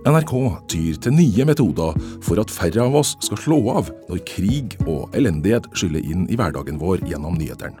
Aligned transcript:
NRK 0.00 0.32
tyr 0.72 0.96
til 1.04 1.12
nye 1.12 1.44
metoder 1.44 1.96
for 2.24 2.40
at 2.40 2.52
færre 2.52 2.86
av 2.86 2.94
oss 3.02 3.12
skal 3.20 3.40
slå 3.42 3.58
av 3.74 3.90
når 4.08 4.22
krig 4.24 4.76
og 4.86 5.12
elendighet 5.16 5.66
skyller 5.76 6.00
inn 6.00 6.22
i 6.32 6.38
hverdagen 6.40 6.78
vår 6.80 7.02
gjennom 7.04 7.36
nyhetene. 7.36 7.76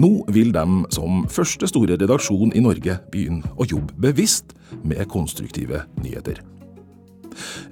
Nå 0.00 0.24
vil 0.34 0.50
de 0.54 0.64
som 0.94 1.22
første 1.30 1.68
store 1.70 1.98
redaksjon 2.00 2.50
i 2.56 2.62
Norge 2.64 2.96
begynne 3.12 3.52
å 3.54 3.66
jobbe 3.68 3.94
bevisst 4.08 4.54
med 4.82 5.04
konstruktive 5.12 5.84
nyheter. 6.02 6.40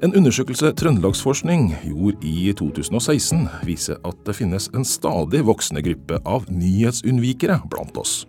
En 0.05 0.14
undersøkelse 0.14 0.71
Trøndelagsforskning 0.79 1.73
gjorde 1.89 2.21
i 2.23 2.53
2016, 2.55 3.48
viser 3.67 3.98
at 4.07 4.21
det 4.29 4.37
finnes 4.39 4.69
en 4.79 4.87
stadig 4.87 5.41
voksende 5.48 5.83
gruppe 5.83 6.21
av 6.23 6.46
nyhetsunnvikere 6.53 7.59
blant 7.73 7.98
oss. 7.98 8.21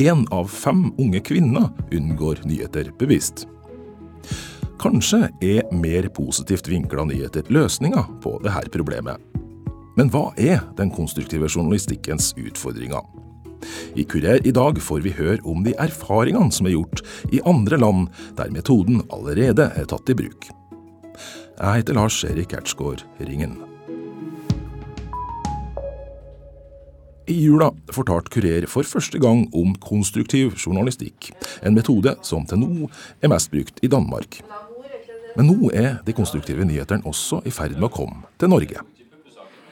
Én 0.00 0.24
av 0.32 0.48
fem 0.52 0.86
unge 0.96 1.20
kvinner 1.26 1.68
unngår 1.92 2.40
nyheter 2.48 2.94
bevisst. 2.96 3.44
Kanskje 4.86 5.26
er 5.42 5.64
mer 5.74 6.06
positivt 6.14 6.68
vinkla 6.70 7.02
nyheter 7.08 7.48
løsninga 7.50 8.04
på 8.22 8.36
dette 8.44 8.70
problemet. 8.70 9.18
Men 9.98 10.12
hva 10.14 10.28
er 10.38 10.60
den 10.78 10.92
konstruktive 10.94 11.48
journalistikkens 11.50 12.28
utfordringer? 12.38 13.02
I 13.98 14.04
Kurer 14.06 14.46
i 14.46 14.52
dag 14.54 14.78
får 14.78 15.02
vi 15.02 15.16
høre 15.16 15.42
om 15.42 15.64
de 15.66 15.74
erfaringene 15.82 16.54
som 16.54 16.68
er 16.70 16.76
gjort 16.76 17.02
i 17.34 17.42
andre 17.42 17.80
land 17.82 18.12
der 18.38 18.52
metoden 18.54 19.02
allerede 19.10 19.72
er 19.74 19.88
tatt 19.90 20.12
i 20.12 20.14
bruk. 20.20 20.46
Jeg 21.56 21.80
heter 21.80 21.98
Lars 21.98 22.20
Erik 22.28 22.54
Ertsgaard 22.54 23.02
Ringen. 23.18 23.56
I 27.26 27.40
jula 27.42 27.72
fortalte 27.90 28.30
Kurer 28.30 28.68
for 28.70 28.86
første 28.86 29.18
gang 29.18 29.48
om 29.50 29.74
konstruktiv 29.82 30.54
journalistikk, 30.54 31.32
en 31.66 31.74
metode 31.74 32.14
som 32.22 32.46
til 32.46 32.62
nå 32.62 32.86
er 33.18 33.34
mest 33.34 33.50
brukt 33.50 33.82
i 33.82 33.90
Danmark. 33.90 34.38
Men 35.36 35.50
nå 35.50 35.70
er 35.76 35.98
de 36.06 36.14
konstruktive 36.16 36.64
nyhetene 36.64 37.04
også 37.04 37.42
i 37.44 37.52
ferd 37.52 37.74
med 37.76 37.90
å 37.90 37.92
komme 37.92 38.30
til 38.40 38.48
Norge. 38.48 38.80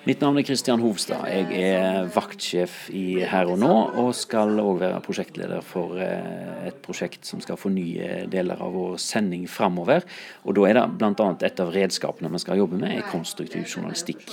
Mitt 0.05 0.20
navn 0.20 0.37
er 0.37 0.45
Kristian 0.45 0.83
Hovstad. 0.84 1.23
Jeg 1.33 1.62
er 1.65 2.11
vaktsjef 2.12 2.91
i 2.93 3.23
Her 3.25 3.48
og 3.48 3.57
nå, 3.62 3.73
og 4.03 4.11
skal 4.12 4.51
òg 4.61 4.83
være 4.83 5.01
prosjektleder 5.07 5.62
for 5.65 5.97
eh, 5.97 6.67
et 6.69 6.83
prosjekt 6.85 7.25
som 7.25 7.41
skal 7.41 7.57
fornye 7.57 8.27
deler 8.29 8.61
av 8.61 8.77
vår 8.77 8.98
sending 9.01 9.47
framover. 9.48 10.05
Og 10.45 10.59
da 10.59 10.67
er 10.69 10.77
det 10.77 10.83
bl.a. 11.01 11.29
et 11.48 11.62
av 11.65 11.73
redskapene 11.73 12.29
vi 12.35 12.42
skal 12.42 12.61
jobbe 12.61 12.83
med, 12.83 12.98
er 12.98 13.09
konstruktiv 13.09 13.65
journalistikk. 13.65 14.29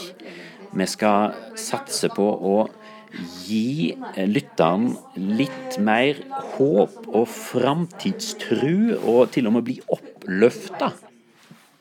Vi 0.76 0.88
skal 0.92 1.38
satse 1.56 2.10
på 2.12 2.26
å 2.28 2.58
gi 3.46 3.94
lytteren 4.28 4.90
litt 5.16 5.80
mer 5.80 6.20
håp 6.58 7.08
og 7.08 7.32
framtidstru, 7.32 9.00
og 9.00 9.32
til 9.32 9.48
og 9.48 9.56
med 9.56 9.66
bli 9.70 9.78
oppløfta 9.88 10.92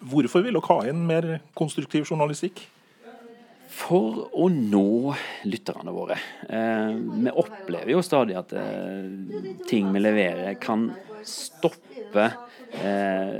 Hvorfor 0.00 0.44
vil 0.44 0.56
dere 0.56 0.68
ha 0.70 0.84
inn 0.88 1.02
mer 1.08 1.26
konstruktiv 1.56 2.08
journalistikk? 2.08 2.62
For 3.70 4.24
å 4.34 4.48
nå 4.50 5.12
lytterne 5.46 5.92
våre. 5.94 6.16
Eh, 6.48 6.96
vi 6.96 7.30
opplever 7.30 7.92
jo 7.92 8.00
stadig 8.02 8.34
at 8.40 8.54
eh, 8.58 9.60
ting 9.68 9.92
vi 9.94 10.02
leverer 10.02 10.56
kan 10.60 10.88
stoppe 11.26 12.26
eh, 12.26 13.36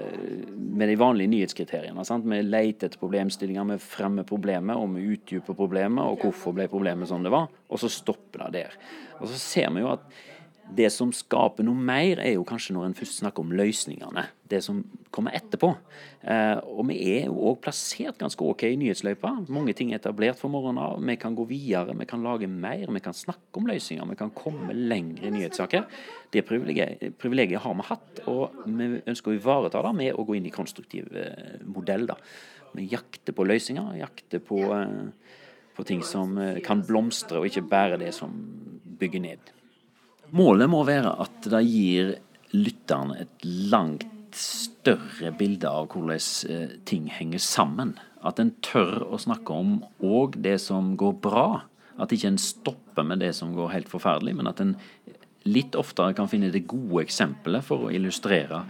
med 0.54 0.86
de 0.86 0.96
vanlige 1.00 1.32
nyhetskriteriene. 1.32 2.04
Sant? 2.06 2.28
Vi 2.30 2.40
leter 2.44 2.90
etter 2.90 3.00
problemstillinger, 3.00 3.72
vi 3.72 3.80
fremmer 3.82 4.28
problemet, 4.28 4.78
og 4.78 4.94
vi 4.94 5.08
utdyper 5.16 5.58
problemet, 5.58 6.04
og 6.04 6.22
hvorfor 6.22 6.54
ble 6.56 6.68
problemet 6.70 7.10
som 7.10 7.26
det 7.26 7.34
var, 7.34 7.50
og 7.68 7.82
så 7.82 7.90
stopper 7.90 8.46
det 8.46 8.60
der. 8.60 8.78
Og 9.18 9.32
så 9.32 9.40
ser 9.40 9.72
vi 9.74 9.82
jo 9.82 9.90
at 9.96 10.06
det 10.76 10.90
som 10.94 11.10
skaper 11.14 11.64
noe 11.66 11.78
mer, 11.78 12.20
er 12.22 12.36
jo 12.36 12.44
kanskje 12.46 12.74
når 12.76 12.88
en 12.88 12.96
først 12.96 13.20
snakker 13.20 13.42
om 13.42 13.52
løsningene. 13.58 14.26
Det 14.50 14.60
som 14.64 14.80
kommer 15.14 15.34
etterpå. 15.34 15.70
Eh, 16.22 16.58
og 16.62 16.84
vi 16.88 16.96
er 17.16 17.26
jo 17.28 17.36
òg 17.50 17.60
plassert 17.64 18.18
ganske 18.20 18.44
OK 18.46 18.64
i 18.68 18.78
nyhetsløypa. 18.78 19.32
Mange 19.52 19.74
ting 19.76 19.92
er 19.92 20.00
etablert 20.00 20.38
for 20.40 20.52
morgenen 20.52 20.80
av. 20.82 20.96
Vi 21.06 21.16
kan 21.20 21.36
gå 21.38 21.46
videre, 21.50 21.96
vi 21.98 22.06
kan 22.10 22.24
lage 22.26 22.48
mer, 22.50 22.86
vi 22.86 23.02
kan 23.02 23.16
snakke 23.16 23.60
om 23.60 23.68
løsninger. 23.70 24.08
Vi 24.12 24.18
kan 24.20 24.32
komme 24.36 24.74
lenger 24.76 25.26
i 25.26 25.34
nyhetssaker. 25.36 25.86
Det 26.30 26.46
privilegiet, 26.46 27.60
har 27.60 27.76
vi 27.78 27.88
hatt, 27.90 28.24
og 28.30 28.64
vi 28.66 28.90
ønsker 29.10 29.32
å 29.32 29.38
ivareta 29.38 29.84
det 29.86 29.94
med 29.98 30.14
å 30.14 30.26
gå 30.26 30.38
inn 30.38 30.50
i 30.50 30.54
konstruktiv 30.54 31.10
eh, 31.16 31.60
modell. 31.66 32.08
da. 32.10 32.18
Vi 32.76 32.86
jakter 32.92 33.34
på 33.34 33.46
løsninger, 33.46 33.96
jakter 34.04 34.42
på, 34.46 34.62
eh, 34.78 35.38
på 35.74 35.86
ting 35.86 36.04
som 36.06 36.38
kan 36.62 36.84
blomstre, 36.86 37.40
og 37.40 37.50
ikke 37.50 37.66
bare 37.70 37.98
det 37.98 38.14
som 38.14 38.34
bygger 39.00 39.26
ned. 39.26 39.56
Målet 40.36 40.70
må 40.70 40.84
være 40.86 41.12
at 41.22 41.48
det 41.50 41.62
gir 41.66 42.14
lytterne 42.54 43.18
et 43.24 43.46
langt 43.72 44.06
større 44.36 45.32
bilde 45.34 45.70
av 45.70 45.88
hvordan 45.90 46.20
eh, 46.50 46.76
ting 46.86 47.08
henger 47.10 47.42
sammen. 47.42 47.96
At 48.22 48.38
en 48.42 48.52
tør 48.62 49.02
å 49.08 49.18
snakke 49.18 49.54
om 49.54 49.80
òg 50.04 50.38
det 50.44 50.58
som 50.62 50.94
går 51.00 51.18
bra. 51.24 51.48
At 52.00 52.14
ikke 52.14 52.30
en 52.30 52.40
stopper 52.40 53.06
med 53.06 53.24
det 53.24 53.32
som 53.36 53.54
går 53.56 53.72
helt 53.74 53.90
forferdelig, 53.90 54.36
men 54.38 54.50
at 54.50 54.62
en 54.62 54.76
litt 55.48 55.76
oftere 55.78 56.14
kan 56.16 56.28
finne 56.30 56.52
det 56.52 56.66
gode 56.68 57.04
eksempelet 57.06 57.64
for 57.64 57.86
å 57.86 57.92
illustrere 57.94 58.64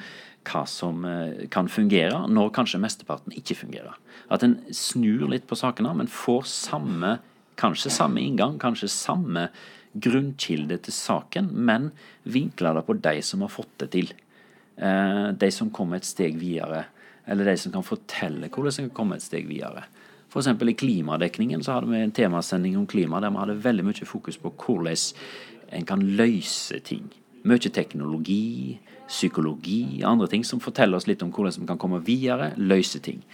hva 0.48 0.62
som 0.70 1.04
eh, 1.04 1.46
kan 1.52 1.68
fungere, 1.68 2.24
når 2.30 2.54
kanskje 2.56 2.80
mesteparten 2.80 3.34
ikke 3.36 3.58
fungerer. 3.58 3.98
At 4.32 4.46
en 4.46 4.60
snur 4.72 5.28
litt 5.28 5.48
på 5.50 5.58
sakene, 5.58 5.92
men 5.98 6.08
får 6.08 6.48
samme, 6.48 7.18
kanskje 7.60 7.92
samme 7.92 8.22
inngang, 8.24 8.56
kanskje 8.62 8.88
samme 8.88 9.50
grunnkilde 9.92 10.78
til 10.84 10.94
saken, 10.94 11.50
men 11.52 11.90
vinkler 12.22 12.76
det 12.78 12.86
på 12.86 12.98
de 13.02 13.16
som 13.26 13.42
har 13.44 13.52
fått 13.52 13.72
det 13.82 13.90
til. 13.94 14.12
Eh, 14.76 15.28
de 15.36 15.50
som 15.52 15.70
kommer 15.74 16.00
et 16.00 16.08
steg 16.08 16.38
videre, 16.40 16.84
eller 17.26 17.50
de 17.50 17.56
som 17.60 17.72
kan 17.74 17.86
fortelle 17.86 18.48
hvordan 18.48 18.84
en 18.84 18.90
kan 18.90 18.96
komme 19.02 19.18
et 19.18 19.26
steg 19.26 19.48
videre. 19.50 19.84
F.eks. 20.30 20.46
i 20.46 20.74
klimadekningen 20.78 21.62
så 21.66 21.76
hadde 21.76 21.90
vi 21.90 22.00
en 22.04 22.14
temasending 22.14 22.76
om 22.78 22.86
klima 22.86 23.18
der 23.20 23.32
vi 23.34 23.42
hadde 23.42 23.62
veldig 23.64 23.86
mye 23.88 24.06
fokus 24.06 24.38
på 24.38 24.52
hvordan 24.54 25.00
en 25.74 25.86
kan 25.86 26.02
løse 26.02 26.78
ting. 26.86 27.10
Mye 27.46 27.72
teknologi, 27.72 28.78
psykologi, 29.10 30.02
andre 30.06 30.28
ting 30.30 30.44
som 30.46 30.62
forteller 30.62 31.00
oss 31.00 31.08
litt 31.10 31.22
om 31.26 31.32
hvordan 31.34 31.64
vi 31.64 31.66
kan 31.66 31.80
komme 31.82 32.02
videre, 32.06 32.52
løse 32.56 33.02
ting. 33.02 33.24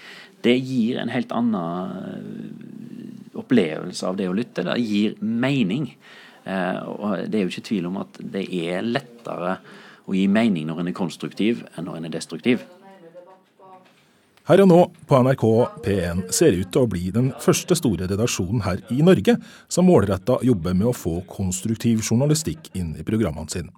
Det 0.44 0.56
gir 0.56 1.00
en 1.02 1.12
helt 1.12 1.32
annen 1.36 1.96
eh, 2.00 3.36
opplevelse 3.36 4.08
av 4.08 4.16
det 4.16 4.30
å 4.30 4.36
lytte. 4.36 4.64
Det 4.64 4.78
gir 4.80 5.18
mening. 5.20 5.90
Eh, 6.46 6.78
og 6.86 7.26
Det 7.26 7.38
er 7.38 7.44
jo 7.44 7.52
ikke 7.52 7.68
tvil 7.68 7.90
om 7.90 8.00
at 8.04 8.20
det 8.22 8.46
er 8.54 8.86
lettere 8.86 9.58
å 10.06 10.14
gi 10.14 10.26
mening 10.30 10.68
når 10.68 10.80
en 10.80 10.90
er 10.92 10.96
konstruktiv, 10.96 11.64
enn 11.74 11.88
når 11.88 11.98
en 11.98 12.08
er 12.08 12.14
destruktiv. 12.14 12.62
Her 14.46 14.62
og 14.62 14.68
nå 14.70 14.78
på 15.10 15.18
NRK 15.26 15.44
P1 15.82 16.20
ser 16.30 16.54
ut 16.54 16.68
til 16.70 16.84
å 16.84 16.90
bli 16.90 17.08
den 17.10 17.32
første 17.42 17.74
store 17.74 18.06
redaksjonen 18.06 18.62
her 18.62 18.78
i 18.94 19.00
Norge 19.02 19.34
som 19.66 19.88
målretta 19.90 20.38
jobber 20.46 20.76
med 20.78 20.92
å 20.92 20.94
få 20.94 21.16
konstruktiv 21.26 22.04
journalistikk 22.06 22.70
inn 22.78 22.92
i 22.94 23.06
programmene 23.06 23.50
sine. 23.50 23.74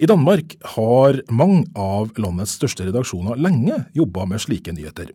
I 0.00 0.08
Danmark 0.08 0.56
har 0.78 1.20
mange 1.28 1.66
av 1.76 2.16
landets 2.16 2.56
største 2.56 2.88
redaksjoner 2.88 3.36
lenge 3.36 3.82
jobba 3.92 4.24
med 4.30 4.40
slike 4.40 4.72
nyheter. 4.72 5.12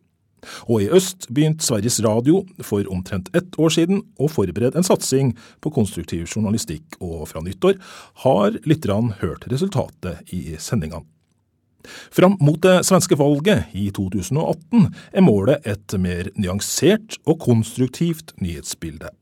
Og 0.67 0.83
i 0.83 0.89
øst 0.93 1.27
begynte 1.33 1.65
Sveriges 1.65 1.99
Radio 2.05 2.43
for 2.61 2.85
omtrent 2.93 3.29
ett 3.37 3.57
år 3.59 3.73
siden 3.73 4.03
å 4.21 4.29
forberede 4.31 4.77
en 4.77 4.87
satsing 4.87 5.33
på 5.63 5.73
konstruktiv 5.73 6.27
journalistikk, 6.29 6.99
og 7.01 7.27
fra 7.31 7.43
nyttår 7.43 7.77
har 8.23 8.57
lytterne 8.67 9.17
hørt 9.21 9.47
resultatet 9.51 10.33
i 10.35 10.57
sendingene. 10.61 11.05
Fram 12.11 12.35
mot 12.43 12.59
det 12.63 12.81
svenske 12.87 13.15
valget 13.19 13.71
i 13.77 13.87
2018 13.95 14.89
er 15.13 15.23
målet 15.23 15.67
et 15.69 15.95
mer 16.01 16.27
nyansert 16.35 17.15
og 17.25 17.39
konstruktivt 17.45 18.33
nyhetsbilde. 18.43 19.13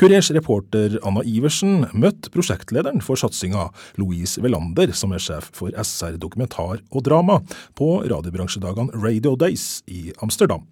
Kurers 0.00 0.30
reporter 0.34 0.98
Anna 1.06 1.24
Iversen 1.26 1.86
møtte 1.92 2.32
prosjektlederen 2.34 3.02
for 3.04 3.20
satsinga, 3.20 3.68
Louise 4.00 4.42
Velander, 4.44 4.94
som 4.96 5.14
er 5.14 5.22
sjef 5.22 5.50
for 5.56 5.74
SR 5.74 6.18
dokumentar 6.20 6.82
og 6.88 7.04
drama 7.06 7.40
på 7.78 7.98
radiobransjedagene 8.08 8.98
Radio 9.02 9.36
Days 9.38 9.78
i 9.90 10.08
Amsterdam. 10.24 10.66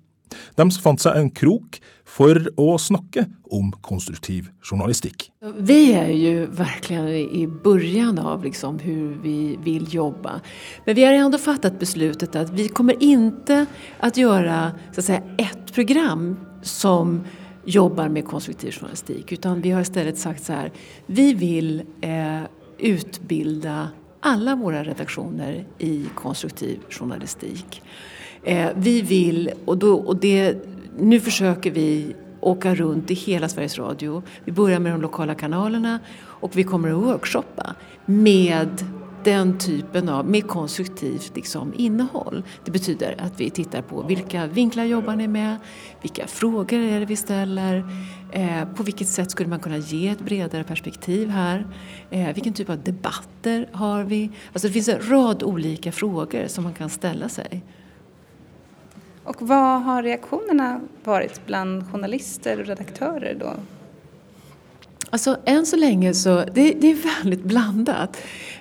De 0.56 0.66
fant 0.82 1.00
seg 1.00 1.18
en 1.18 1.28
krok 1.30 1.78
for 2.06 2.38
å 2.60 2.66
snakke 2.80 3.26
om 3.54 3.70
konstruktiv 3.84 4.48
journalistikk. 4.64 5.28
Vi 5.40 5.92
er 5.94 6.10
jo 6.14 6.46
virkelig 6.58 7.22
i 7.40 7.44
begynnelsen 7.46 8.20
av 8.22 8.44
liksom 8.46 8.80
hvordan 8.82 9.20
vi 9.22 9.38
vil 9.64 9.86
jobbe. 9.92 10.38
Men 10.86 10.98
vi 10.98 11.06
har 11.06 11.14
likevel 11.14 11.42
fattet 11.42 11.78
besluttet 11.80 12.38
at 12.38 12.52
vi 12.56 12.68
kommer 12.74 12.98
ikke 13.02 13.64
å 14.02 14.12
gjøre 14.14 14.60
ett 14.96 15.74
program 15.76 16.30
som 16.62 17.20
jobbar 17.66 18.08
med 18.08 18.24
konstruktiv 18.24 18.72
journalistik. 18.72 19.32
Utan 19.32 19.60
vi 19.60 19.70
har 19.70 19.80
istället 19.80 20.18
sagt 20.18 20.44
så 20.44 20.52
här, 20.52 20.72
vi 21.06 21.34
vill 21.34 21.82
eh, 22.00 22.40
utbilda 22.78 23.88
alla 24.20 24.56
våra 24.56 24.84
redaktioner 24.84 25.64
i 25.78 26.04
konstruktiv 26.14 26.78
journalistik. 26.90 27.82
Eh, 28.42 28.68
vi 28.76 29.02
vill, 29.02 29.50
och, 29.64 29.78
då, 29.78 29.94
och 29.96 30.16
det, 30.16 30.56
nu 30.98 31.20
försöker 31.20 31.70
vi 31.70 32.14
åka 32.40 32.74
runt 32.74 33.10
i 33.10 33.14
hela 33.14 33.48
Sveriges 33.48 33.78
Radio. 33.78 34.22
Vi 34.44 34.52
börjar 34.52 34.78
med 34.78 34.92
de 34.92 35.00
lokala 35.00 35.34
kanalerna 35.34 35.98
och 36.18 36.56
vi 36.56 36.64
kommer 36.64 36.88
att 36.88 37.02
workshoppa 37.02 37.74
med 38.06 38.68
den 39.26 39.58
typen 39.58 40.08
av 40.08 40.30
mer 40.30 40.40
konstruktivt 40.40 41.36
liksom, 41.36 41.74
innehåll. 41.76 42.44
Det 42.64 42.70
betyder 42.70 43.16
att 43.18 43.40
vi 43.40 43.50
tittar 43.50 43.82
på 43.82 44.02
vilka 44.02 44.46
vinklar 44.46 44.84
jobbar 44.84 45.16
ni 45.16 45.28
med, 45.28 45.56
vilka 46.02 46.26
frågor 46.26 46.78
är 46.78 47.00
det 47.00 47.06
vi 47.06 47.16
ställer, 47.16 47.84
eh, 48.32 48.64
på 48.76 48.82
vilket 48.82 49.08
sätt 49.08 49.30
skulle 49.30 49.48
man 49.48 49.60
kunna 49.60 49.76
ge 49.76 50.08
ett 50.08 50.20
bredare 50.20 50.64
perspektiv 50.64 51.28
här, 51.28 51.66
eh, 52.10 52.34
vilken 52.34 52.52
typ 52.52 52.70
av 52.70 52.82
debatter 52.82 53.68
har 53.72 54.04
vi? 54.04 54.30
Alltså 54.52 54.68
det 54.68 54.72
finns 54.72 54.88
en 54.88 55.10
rad 55.10 55.42
olika 55.42 55.92
frågor 55.92 56.46
som 56.46 56.64
man 56.64 56.74
kan 56.74 56.90
ställa 56.90 57.28
sig. 57.28 57.62
Och 59.24 59.36
vad 59.42 59.82
har 59.82 60.02
reaktionerna 60.02 60.80
varit 61.04 61.46
bland 61.46 61.92
journalister 61.92 62.60
och 62.60 62.66
redaktörer 62.66 63.36
då? 63.40 63.52
Alltså 65.10 65.36
än 65.44 65.66
så 65.66 65.76
länge 65.76 66.14
så, 66.14 66.44
det, 66.54 66.72
det 66.72 66.90
är 66.90 67.22
väldigt 67.22 67.42
blandat. 67.42 68.16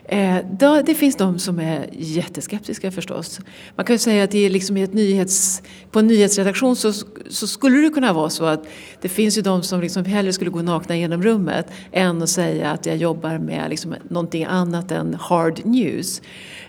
Eh, 0.06 0.38
då, 0.52 0.82
det 0.82 0.96
finns 0.96 1.16
de 1.16 1.40
som 1.40 1.60
är 1.60 1.90
jätteskeptiska 1.92 2.92
förstås. 2.92 3.40
Man 3.76 3.86
kan 3.86 3.94
ju 3.94 3.98
säga 3.98 4.24
att 4.24 4.32
det 4.32 4.46
är 4.46 4.50
liksom 4.50 4.78
ett 4.78 4.94
nyhets, 4.94 5.62
på 5.92 6.00
en 6.00 6.08
nyhetsredaktion 6.08 6.76
så, 6.76 6.94
så 7.30 7.48
skulle 7.48 7.78
det 7.78 7.90
kunna 7.90 8.14
vara 8.14 8.30
så 8.30 8.46
att 8.46 8.68
det 9.02 9.10
finns 9.10 9.38
ju 9.38 9.42
de 9.42 9.64
som 9.64 9.82
liksom 9.82 10.06
hellre 10.06 10.34
skulle 10.34 10.52
gå 10.52 10.62
nakna 10.62 10.98
genom 10.98 11.24
rummet 11.24 11.72
än 11.92 12.22
att 12.22 12.30
säga 12.30 12.72
att 12.72 12.86
jag 12.86 12.98
jobbar 12.98 13.38
med 13.38 13.70
liksom 13.70 13.96
någonting 14.10 14.44
annat 14.44 14.92
än 14.92 15.14
hard 15.14 15.66
news. 15.66 16.22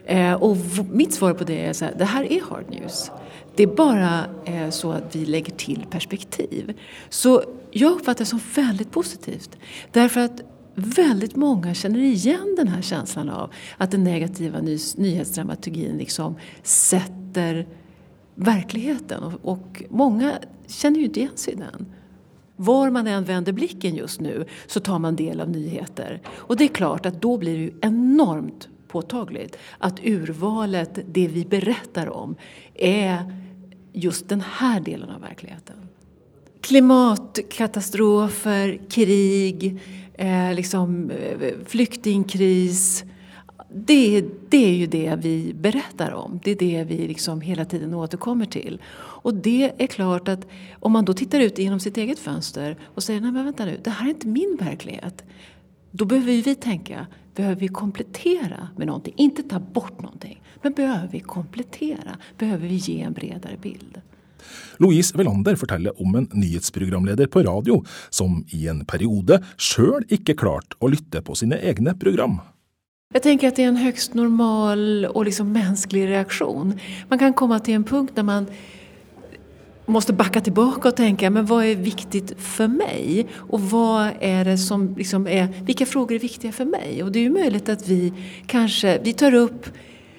Eh, 0.05 0.32
och 0.32 0.56
mitt 0.93 1.14
svar 1.14 1.34
på 1.34 1.44
det 1.44 1.67
är 1.67 1.72
så 1.72 1.84
här, 1.84 1.94
det 1.99 2.05
här 2.05 2.32
är 2.32 2.40
hard 2.40 2.70
news. 2.70 3.11
Det 3.56 3.62
är 3.62 3.67
bara 3.67 4.25
eh, 4.44 4.70
så 4.70 4.93
att 4.93 5.17
vi 5.17 5.26
lägger 5.26 5.52
till 5.52 5.84
perspektiv. 5.90 6.75
Så 7.08 7.43
jag 7.76 7.93
uppfattar 7.93 8.19
det 8.19 8.28
som 8.28 8.40
väldigt 8.55 8.90
positivt. 8.90 9.58
Därför 9.93 10.20
att 10.20 10.43
väldigt 10.75 11.37
många 11.37 11.75
känner 11.75 11.99
igen 11.99 12.55
den 12.56 12.69
här 12.69 12.82
känslan 12.82 13.31
av 13.31 13.52
att 13.76 13.90
den 13.90 14.05
negativa 14.05 14.61
ny 14.61 14.78
nyhetsdramaturgin 14.96 15.96
liksom 15.99 16.37
sätter 16.62 17.67
verkligheten. 18.34 19.23
Och, 19.23 19.32
och 19.43 19.82
många 19.90 20.32
känner 20.67 20.99
ju 20.99 21.05
inte 21.05 21.20
igen 21.20 21.37
sig 21.37 21.55
i 21.55 21.56
den. 21.56 21.87
Var 22.56 22.90
man 22.90 23.06
än 23.06 23.25
vänder 23.25 23.52
blicken 23.52 23.94
just 23.94 24.20
nu 24.20 24.44
så 24.67 24.81
tar 24.81 24.99
man 24.99 25.17
del 25.17 25.40
av 25.40 25.50
nyheter. 25.50 26.20
Och 26.29 26.56
det 26.56 26.64
är 26.64 26.69
klart 26.69 27.06
att 27.06 27.22
då 27.22 27.38
blir 27.38 27.55
det 27.55 27.62
ju 27.62 27.72
enormt 27.82 28.69
påtagligt 28.88 29.58
att 29.79 30.00
urvalet, 30.05 30.99
det 31.06 31.29
vi 31.29 31.44
berättar 31.44 32.08
om, 32.08 32.37
är 32.75 33.32
just 33.93 34.29
den 34.29 34.40
här 34.40 34.81
delen 34.81 35.11
av 35.11 35.20
verkligheten. 35.20 35.76
Klimatkatastrofer, 36.66 38.80
krig, 38.88 39.80
eh, 40.14 40.54
liksom, 40.54 41.10
eh, 41.10 41.52
flyktingkris. 41.66 43.04
Det, 43.74 44.24
det 44.48 44.66
är 44.66 44.74
ju 44.74 44.86
det 44.86 45.16
vi 45.18 45.54
berättar 45.54 46.12
om. 46.12 46.40
Det 46.44 46.50
är 46.50 46.56
det 46.56 46.84
vi 46.84 47.08
liksom 47.08 47.40
hela 47.40 47.64
tiden 47.64 47.94
återkommer 47.94 48.46
till. 48.46 48.82
Och 48.96 49.34
det 49.34 49.72
är 49.78 49.86
klart 49.86 50.28
att 50.28 50.46
om 50.80 50.92
man 50.92 51.04
då 51.04 51.12
tittar 51.12 51.40
ut 51.40 51.58
genom 51.58 51.80
sitt 51.80 51.96
eget 51.96 52.18
fönster 52.18 52.76
och 52.94 53.02
säger 53.02 53.20
nej 53.20 53.32
men 53.32 53.44
vänta 53.44 53.64
nu, 53.64 53.80
det 53.84 53.90
här 53.90 54.06
är 54.06 54.10
inte 54.10 54.26
min 54.26 54.56
verklighet. 54.60 55.24
Då 55.90 56.04
behöver 56.04 56.42
vi 56.42 56.54
tänka, 56.54 57.06
behöver 57.34 57.60
vi 57.60 57.69
komplettera 57.69 58.69
med 58.76 58.86
någonting? 58.86 59.14
Inte 59.16 59.42
ta 59.42 59.60
bort 59.60 60.02
någonting, 60.02 60.42
men 60.62 60.72
behöver 60.72 61.08
vi 61.08 61.20
komplettera? 61.20 62.16
Behöver 62.38 62.69
vi 62.69 62.74
ge 62.74 63.00
en 63.00 63.12
bredare 63.12 63.56
bild? 63.62 64.00
Louise 64.82 65.16
Velander 65.16 65.56
forteller 65.56 65.96
om 66.02 66.19
en 66.19 66.28
nyhetsprogramleder 66.32 67.31
på 67.32 67.44
radio 67.46 67.82
som 68.10 68.43
i 68.54 68.66
en 68.70 68.84
periode 68.88 69.40
sjøl 69.56 70.04
ikke 70.12 70.37
klarte 70.38 70.78
å 70.81 70.90
lytte 70.93 71.22
på 71.25 71.37
sine 71.38 71.58
egne 71.62 71.96
program. 71.98 72.40
Jeg 73.14 73.22
tenker 73.22 73.48
at 73.48 73.56
det 73.56 73.64
er 73.64 73.70
en 73.70 73.78
høyst 73.81 74.16
normal 74.19 75.06
og 75.12 75.22
liksom 75.28 75.52
menneskelig 75.54 76.08
reaksjon. 76.10 76.75
Man 77.08 77.20
kan 77.22 77.37
komme 77.38 77.58
til 77.64 77.78
en 77.78 77.87
punkt 77.87 78.16
der 78.16 78.26
man 78.26 78.48
måste 79.87 80.14
backa 80.16 80.43
tilbake 80.43 80.90
og 80.90 80.96
tenke 80.98 81.31
men 81.31 81.46
hva 81.46 81.60
er 81.64 81.78
viktig 81.81 82.25
for 82.43 82.70
meg? 82.70 83.31
Og 83.46 83.69
hva 83.70 84.12
er 84.20 84.50
det 84.50 84.58
som 84.62 84.88
liksom 84.98 85.28
er, 85.31 85.48
vilka 85.64 85.87
frågor 85.87 86.16
är 86.16 86.20
viktiga 86.20 86.52
för 86.52 86.64
mig? 86.64 87.02
Och 87.02 87.12
det 87.12 87.20
er 87.20 87.25
jo 87.25 87.38
mulig 87.38 87.69
at 87.69 87.88
vi 87.88 88.12
kanskje, 88.46 88.98
vi 89.04 89.12
tar 89.12 89.34
upp, 89.34 89.66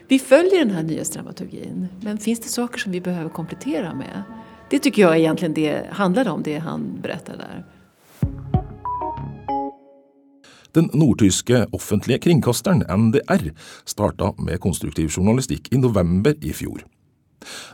vi 0.07 0.19
följer 0.19 0.59
den 0.59 0.71
här 0.71 0.83
nyhetsdramaturgin, 0.83 1.88
men 2.01 2.18
finns 2.18 2.39
det 2.39 2.50
saker 2.50 2.80
som 2.80 2.92
vi 2.92 3.01
behöver 3.01 3.30
komplettera 3.30 3.94
med? 3.94 4.24
Det 4.69 4.80
tycker 4.80 5.01
jag 5.01 5.18
egentligen 5.18 5.54
det 5.54 5.86
handlade 5.92 6.30
om, 6.30 6.44
det 6.44 6.57
han 6.57 7.01
berättade 7.01 7.38
där. 7.38 7.65
Den 10.71 10.89
nordtyske 10.94 11.65
offentlige 11.71 12.19
kringkasteren 12.19 12.83
NDR 13.00 13.51
starta 13.86 14.33
med 14.38 14.59
konstruktiv 14.59 15.09
journalistikk 15.09 15.74
i 15.74 15.77
november 15.77 16.36
i 16.42 16.53
fjor. 16.53 16.86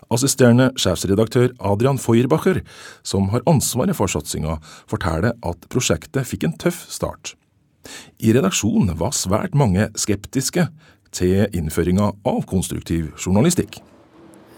Assisterende 0.07 0.71
sjefsredaktør 0.77 1.51
Adrian 1.59 1.97
Feuerbacher, 1.97 2.62
som 3.01 3.29
har 3.29 3.44
ansvaret 3.50 3.97
for 3.97 4.07
satsinga, 4.07 4.59
forteller 4.88 5.33
at 5.41 5.69
prosjektet 5.69 6.29
fikk 6.29 6.47
en 6.47 6.57
tøff 6.57 6.86
start. 6.89 7.36
I 8.24 8.31
redaksjonen 8.31 8.95
var 9.00 9.12
svært 9.15 9.56
mange 9.57 9.89
skeptiske 10.00 10.69
til 11.13 11.48
innføringa 11.54 12.12
av 12.25 12.45
konstruktiv 12.50 13.13
journalistikk. 13.18 13.81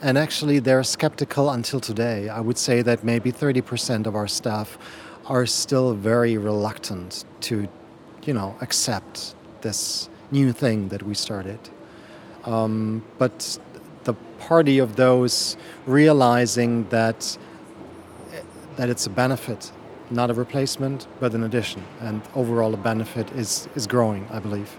And 0.01 0.17
actually, 0.17 0.59
they're 0.59 0.83
skeptical 0.83 1.49
until 1.49 1.79
today. 1.79 2.29
I 2.29 2.39
would 2.39 2.57
say 2.57 2.81
that 2.83 3.03
maybe 3.03 3.31
30% 3.31 4.05
of 4.05 4.15
our 4.15 4.27
staff 4.27 4.77
are 5.27 5.45
still 5.45 5.93
very 5.93 6.37
reluctant 6.37 7.25
to, 7.41 7.67
you 8.25 8.33
know, 8.33 8.55
accept 8.61 9.35
this 9.61 10.09
new 10.31 10.51
thing 10.51 10.89
that 10.89 11.03
we 11.03 11.13
started. 11.15 11.59
Um, 12.45 13.03
but 13.17 13.57
the 14.03 14.13
party 14.39 14.79
of 14.79 14.95
those 14.95 15.57
realizing 15.87 16.87
that 16.89 17.37
that 18.75 18.89
it's 18.89 19.07
a 19.07 19.09
benefit, 19.09 19.71
not 20.11 20.29
a 20.29 20.33
replacement, 20.33 21.07
but 21.19 21.33
an 21.33 21.43
addition, 21.43 21.81
and 22.01 22.21
overall 22.35 22.73
a 22.73 22.77
benefit 22.77 23.31
is 23.31 23.67
is 23.75 23.87
growing, 23.87 24.27
I 24.29 24.39
believe. 24.39 24.69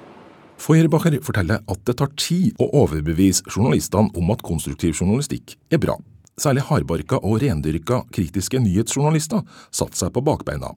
Feuerbacher 0.56 1.18
forteller 1.22 1.60
at 1.68 1.82
det 1.86 1.98
tar 2.00 2.12
tid 2.16 2.56
å 2.62 2.70
overbevise 2.82 3.44
journalistene 3.50 4.10
om 4.16 4.32
at 4.32 4.44
konstruktiv 4.46 4.96
journalistikk 4.96 5.56
er 5.70 5.80
bra. 5.82 5.98
Særlig 6.40 6.66
hardbarka 6.68 7.20
og 7.24 7.40
rendyrka 7.40 8.02
kritiske 8.12 8.60
nyhetsjournalister 8.60 9.44
satte 9.70 9.96
seg 10.00 10.12
på 10.12 10.24
bakbeina. 10.24 10.72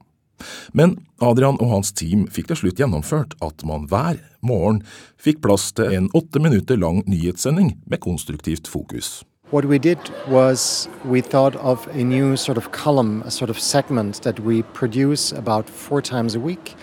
Men 0.72 0.96
Adrian 1.20 1.58
og 1.60 1.72
hans 1.74 1.92
team 1.92 2.24
fikk 2.32 2.48
til 2.48 2.62
slutt 2.62 2.80
gjennomført 2.80 3.34
at 3.44 3.64
man 3.68 3.84
hver 3.90 4.20
morgen 4.40 4.80
fikk 5.20 5.42
plass 5.44 5.68
til 5.76 5.92
en 5.96 6.08
åtte 6.16 6.40
minutter 6.40 6.80
lang 6.80 7.02
nyhetssending 7.08 7.74
med 7.84 8.00
konstruktivt 8.00 8.68
fokus. 8.68 9.20
What 9.50 9.66
we 9.66 9.78
did 9.78 9.98
was 10.28 10.88
we 11.04 11.20
thought 11.20 11.56
of 11.56 11.88
a 11.92 12.04
new 12.04 12.36
sort 12.36 12.56
of 12.56 12.70
column, 12.70 13.22
a 13.26 13.30
sort 13.30 13.50
of 13.50 13.58
segment 13.58 14.22
that 14.22 14.40
we 14.40 14.62
produce 14.72 15.32
about 15.32 15.68
four 15.68 16.00
times 16.00 16.36
a 16.36 16.40
week 16.40 16.76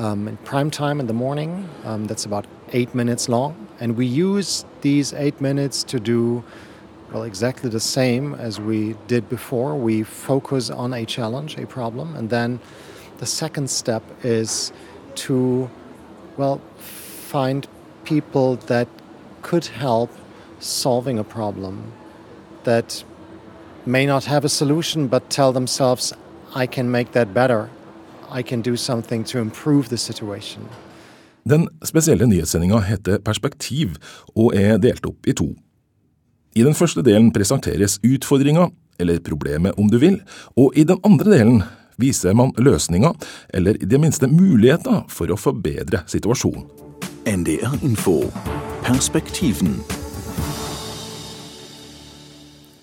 um, 0.00 0.26
in 0.28 0.36
prime 0.38 0.70
time 0.70 0.98
in 0.98 1.06
the 1.06 1.12
morning. 1.12 1.68
Um, 1.84 2.06
that's 2.06 2.24
about 2.24 2.46
eight 2.72 2.94
minutes 2.94 3.28
long. 3.28 3.68
And 3.80 3.96
we 3.96 4.06
use 4.06 4.64
these 4.80 5.12
eight 5.12 5.40
minutes 5.40 5.84
to 5.84 6.00
do 6.00 6.42
well, 7.12 7.24
exactly 7.24 7.68
the 7.68 7.80
same 7.80 8.34
as 8.34 8.60
we 8.60 8.94
did 9.08 9.28
before. 9.28 9.74
We 9.74 10.04
focus 10.04 10.70
on 10.70 10.94
a 10.94 11.04
challenge, 11.04 11.58
a 11.58 11.66
problem, 11.66 12.14
and 12.14 12.30
then 12.30 12.60
the 13.18 13.26
second 13.26 13.68
step 13.68 14.02
is 14.22 14.72
to, 15.16 15.68
well, 16.36 16.60
find 16.78 17.66
people 18.04 18.56
that 18.56 18.88
could 19.42 19.66
help 19.66 20.10
solving 20.60 21.18
a 21.18 21.24
problem 21.24 21.92
that 22.62 23.02
may 23.84 24.06
not 24.06 24.24
have 24.26 24.44
a 24.44 24.48
solution 24.48 25.08
but 25.08 25.28
tell 25.30 25.52
themselves, 25.52 26.12
I 26.54 26.66
can 26.66 26.90
make 26.90 27.12
that 27.12 27.34
better. 27.34 27.70
I 28.38 28.42
can 28.42 28.62
do 28.62 28.76
something 28.76 29.24
to 29.24 29.38
improve 29.38 29.88
the 29.88 29.96
situation. 29.96 30.64
Den 31.48 31.68
spesielle 31.84 32.26
nyhetssendinga 32.26 32.80
heter 32.84 33.18
Perspektiv 33.24 33.96
og 34.36 34.54
er 34.56 34.78
delt 34.78 35.06
opp 35.06 35.26
i 35.26 35.32
to. 35.32 35.48
I 36.56 36.64
den 36.66 36.74
første 36.74 37.02
delen 37.06 37.30
presenteres 37.32 37.98
utfordringa, 38.04 38.68
eller 38.98 39.20
problemet 39.24 39.78
om 39.78 39.88
du 39.90 39.98
vil, 39.98 40.20
og 40.56 40.76
i 40.76 40.84
den 40.84 40.98
andre 41.04 41.30
delen 41.30 41.62
viser 42.00 42.34
man 42.34 42.52
løsninger, 42.58 43.14
eller 43.54 43.78
i 43.80 43.88
det 43.88 44.00
minste 44.00 44.28
muligheter 44.28 45.04
for 45.08 45.30
å 45.30 45.38
forbedre 45.38 46.02
situasjonen. 46.10 46.66
NDR 47.28 47.76
Info 47.84 48.22
Perspektiven 48.82 49.76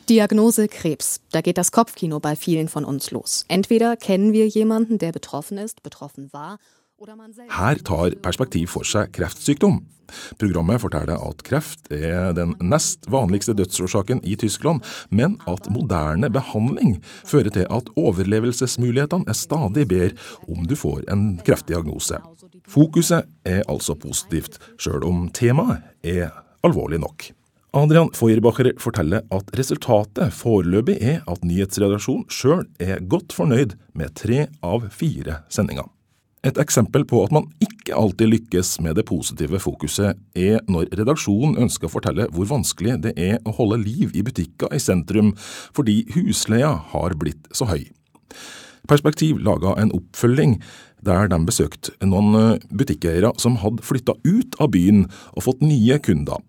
Diagnose 0.09 0.67
Krebs. 0.67 1.19
Da 1.31 1.41
geht 1.41 1.57
das 1.57 1.71
Kopfkino 1.71 2.19
bei 2.19 2.35
vielen 2.35 2.69
von 2.69 2.85
uns 2.85 3.11
los. 3.11 3.43
Entweder 3.47 3.97
kennen 3.97 4.31
wir 4.33 4.47
jemanden, 4.47 4.97
der 4.97 5.11
betroffen 5.11 5.57
ist, 5.57 5.83
betroffen 5.83 6.31
war 6.31 6.59
Her 7.49 7.77
tar 7.83 8.09
Perspektiv 8.21 8.71
for 8.71 8.83
seg 8.83 9.11
kreftsykdom. 9.13 9.83
Programmet 10.41 10.81
forteller 10.81 11.19
at 11.21 11.43
kreft 11.45 11.91
er 11.93 12.33
den 12.33 12.55
nest 12.63 13.05
vanligste 13.11 13.53
dødsårsaken 13.53 14.23
i 14.25 14.33
Tyskland, 14.35 14.81
men 15.11 15.37
at 15.45 15.69
moderne 15.69 16.31
behandling 16.33 16.97
fører 17.05 17.53
til 17.53 17.67
at 17.69 17.91
overlevelsesmulighetene 17.95 19.29
er 19.29 19.37
stadig 19.37 19.85
bedre 19.87 20.17
om 20.49 20.65
du 20.65 20.75
får 20.75 21.05
en 21.13 21.27
kreftdiagnose. 21.45 22.17
Fokuset 22.65 23.29
er 23.45 23.61
altså 23.69 23.93
positivt, 23.93 24.57
sjøl 24.81 25.05
om 25.05 25.27
temaet 25.29 25.85
er 26.01 26.31
alvorlig 26.65 27.03
nok. 27.03 27.29
Adrian 27.77 28.09
Feuerbacher 28.15 28.71
forteller 28.81 29.21
at 29.29 29.51
resultatet 29.59 30.33
foreløpig 30.33 30.95
er 31.03 31.19
at 31.29 31.43
nyhetsredaksjonen 31.45 32.25
sjøl 32.33 32.63
er 32.81 33.03
godt 33.05 33.35
fornøyd 33.37 33.75
med 33.93 34.15
tre 34.17 34.47
av 34.65 34.87
fire 34.89 35.43
sendinger. 35.53 35.85
Et 36.47 36.57
eksempel 36.57 37.05
på 37.05 37.19
at 37.25 37.35
man 37.35 37.45
ikke 37.61 37.93
alltid 37.93 38.31
lykkes 38.31 38.71
med 38.81 38.97
det 38.97 39.05
positive 39.05 39.61
fokuset, 39.61 40.17
er 40.33 40.63
når 40.65 40.89
redaksjonen 40.97 41.59
ønsker 41.67 41.89
å 41.89 41.93
fortelle 41.99 42.27
hvor 42.33 42.49
vanskelig 42.49 42.97
det 43.03 43.13
er 43.13 43.37
å 43.45 43.53
holde 43.59 43.83
liv 43.83 44.15
i 44.17 44.25
butikker 44.25 44.73
i 44.73 44.81
sentrum 44.81 45.35
fordi 45.75 45.99
husleia 46.15 46.73
har 46.95 47.17
blitt 47.19 47.45
så 47.53 47.69
høy. 47.69 47.83
Perspektiv 48.89 49.43
laga 49.43 49.77
en 49.77 49.93
oppfølging 49.93 50.57
der 51.05 51.29
de 51.29 51.43
besøkte 51.45 51.93
noen 52.01 52.57
butikkeiere 52.73 53.35
som 53.37 53.61
hadde 53.61 53.85
flytta 53.85 54.17
ut 54.25 54.57
av 54.63 54.73
byen 54.73 55.05
og 55.35 55.43
fått 55.51 55.67
nye 55.67 56.01
kunder. 56.01 56.41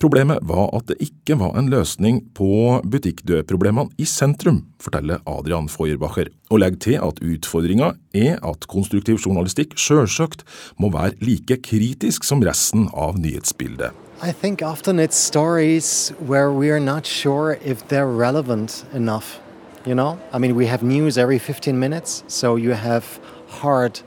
Problemet 0.00 0.42
var 0.48 0.70
at 0.76 0.88
det 0.90 0.98
ikke 1.04 1.38
var 1.40 1.58
en 1.58 1.70
løsning 1.72 2.22
på 2.36 2.80
butikkdødproblemene 2.88 3.94
i 3.98 4.06
sentrum, 4.08 4.64
forteller 4.80 5.22
Adrian 5.28 5.68
Feuerbacher, 5.68 6.32
og 6.50 6.62
legger 6.62 6.78
til 6.78 6.98
at 7.04 7.22
utfordringa 7.22 7.92
er 8.14 8.38
at 8.42 8.68
konstruktiv 8.70 9.18
journalistikk 9.24 9.76
sjølsagt 9.78 10.44
må 10.80 10.92
være 10.94 11.16
like 11.20 11.60
kritisk 11.62 12.24
som 12.24 12.42
resten 12.44 12.88
av 12.94 13.18
nyhetsbildet. 13.18 13.92
I 14.20 14.32
think 14.32 14.62
often 14.62 14.98
it's 14.98 15.16
stories 15.16 16.12
where 16.18 16.50
we 16.50 16.70
are 16.70 16.80
not 16.80 17.06
sure 17.06 17.56
if 17.62 17.86
they're 17.88 18.10
relevant 18.10 18.84
enough. 18.92 19.38
You 19.86 19.94
know, 19.94 20.18
I 20.32 20.38
mean, 20.38 20.56
we 20.56 20.66
have 20.66 20.82
news 20.82 21.16
every 21.16 21.38
15 21.38 21.78
minutes, 21.78 22.24
so 22.26 22.56
you 22.56 22.72
have 22.72 23.20
hard 23.48 24.00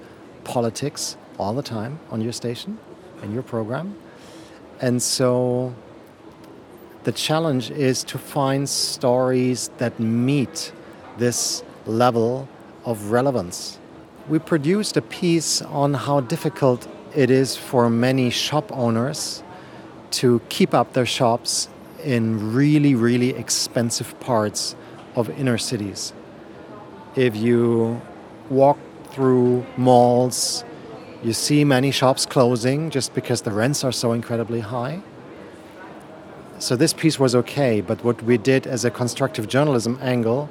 politics 0.44 1.16
all 1.40 1.54
the 1.54 1.64
time 1.64 2.00
on 2.12 2.22
your 2.22 2.34
station 2.34 2.78
and 3.24 3.34
your 3.34 3.42
program. 3.44 3.96
And 4.82 5.02
so 5.02 5.74
the 7.04 7.12
challenge 7.12 7.70
is 7.72 8.04
to 8.06 8.18
find 8.18 8.68
stories 8.68 9.70
that 9.78 10.00
meet 10.00 10.72
this 11.18 11.64
level 11.86 12.48
of 12.84 13.12
relevance. 13.12 13.80
We 14.28 14.40
produced 14.40 14.98
a 14.98 15.02
piece 15.02 15.62
on 15.62 15.94
how 15.94 16.22
difficult 16.22 16.88
it 17.16 17.30
is 17.30 17.56
for 17.56 17.90
many 17.90 18.30
shop 18.32 18.72
owners 18.72 19.44
to 20.12 20.42
keep 20.50 20.74
up 20.74 20.94
their 20.94 21.06
shops 21.06 21.70
in 22.04 22.54
really, 22.54 22.96
really 22.96 23.30
expensive 23.30 24.20
parts 24.20 24.76
of 25.16 25.30
inner 25.40 25.58
cities. 25.58 26.14
If 27.16 27.36
you 27.36 28.02
walk 28.50 28.80
through 29.12 29.66
malls, 29.78 30.64
you 31.24 31.34
see 31.34 31.64
many 31.64 31.92
shops 31.92 32.26
closing 32.26 32.90
just 32.90 33.14
because 33.14 33.42
the 33.42 33.52
rents 33.52 33.84
are 33.84 33.92
so 33.92 34.12
incredibly 34.12 34.60
high. 34.60 35.02
So 36.60 36.76
this 36.76 36.94
piece 36.94 37.20
was 37.20 37.36
okay, 37.36 37.82
but 37.82 38.04
what 38.04 38.22
we 38.24 38.38
did 38.38 38.68
as 38.68 38.86
a 38.86 38.92
constructive 38.92 39.48
journalism 39.48 39.98
angle 40.02 40.50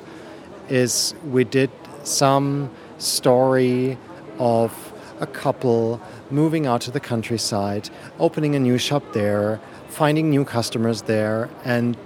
is 0.69 1.15
we 1.25 1.45
did 1.45 1.71
some 2.05 2.71
story 2.99 3.99
of 4.39 4.93
a 5.21 5.27
couple 5.27 6.01
moving 6.31 6.67
out 6.67 6.81
to 6.83 6.91
the 6.91 7.01
countryside, 7.01 7.91
opening 8.19 8.55
a 8.55 8.59
new 8.59 8.79
shop 8.79 9.03
there, 9.13 9.61
finding 9.89 10.31
new 10.31 10.45
customers 10.45 11.03
there, 11.03 11.51
and 11.65 11.97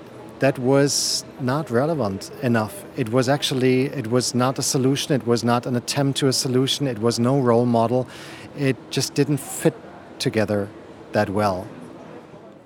that 0.45 0.59
was 0.59 1.25
not 1.41 1.71
relevant 1.71 2.31
enough. 2.43 2.85
It 2.99 3.09
was 3.09 3.31
actually 3.31 3.87
it 3.87 4.09
was 4.09 4.35
not 4.35 4.59
a 4.59 4.63
solution. 4.63 5.15
It 5.15 5.27
was 5.27 5.43
not 5.43 5.65
an 5.65 5.75
attempt 5.75 6.19
to 6.19 6.29
a 6.29 6.35
solution. 6.35 6.87
It 6.87 6.99
was 6.99 7.19
no 7.19 7.41
role 7.41 7.65
model. 7.65 8.07
It 8.59 8.77
just 8.91 9.15
didn't 9.15 9.39
fit 9.39 9.75
together 10.19 10.69
that 11.13 11.31
well. 11.31 11.67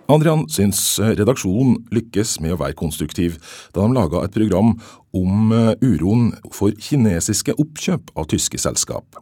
Adrian 0.08 0.46
syns 0.48 0.78
redaksjonen 1.04 1.82
lykkes 1.92 2.38
med 2.40 2.54
å 2.54 2.60
være 2.62 2.76
konstruktiv 2.80 3.34
da 3.76 3.82
de 3.82 3.92
laga 3.92 4.22
et 4.24 4.32
program 4.32 4.70
om 5.12 5.52
eh, 5.52 5.74
uroen 5.84 6.30
for 6.48 6.72
kinesiske 6.72 7.52
oppkjøp 7.60 8.14
av 8.16 8.30
tyske 8.32 8.60
selskap. 8.62 9.20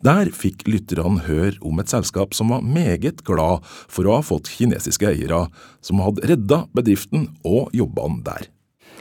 Der 0.00 0.32
fikk 0.32 0.64
lytterne 0.64 1.26
høre 1.26 1.60
om 1.60 1.84
et 1.84 1.92
selskap 1.92 2.32
som 2.32 2.54
var 2.54 2.64
meget 2.64 3.20
glad 3.28 3.60
for 3.92 4.08
å 4.08 4.16
ha 4.16 4.24
fått 4.24 4.48
kinesiske 4.56 5.12
eiere, 5.12 5.44
som 5.84 6.00
hadde 6.00 6.24
redda 6.32 6.64
bedriften 6.72 7.28
og 7.44 7.68
jobbene 7.76 8.24
der. 8.24 8.51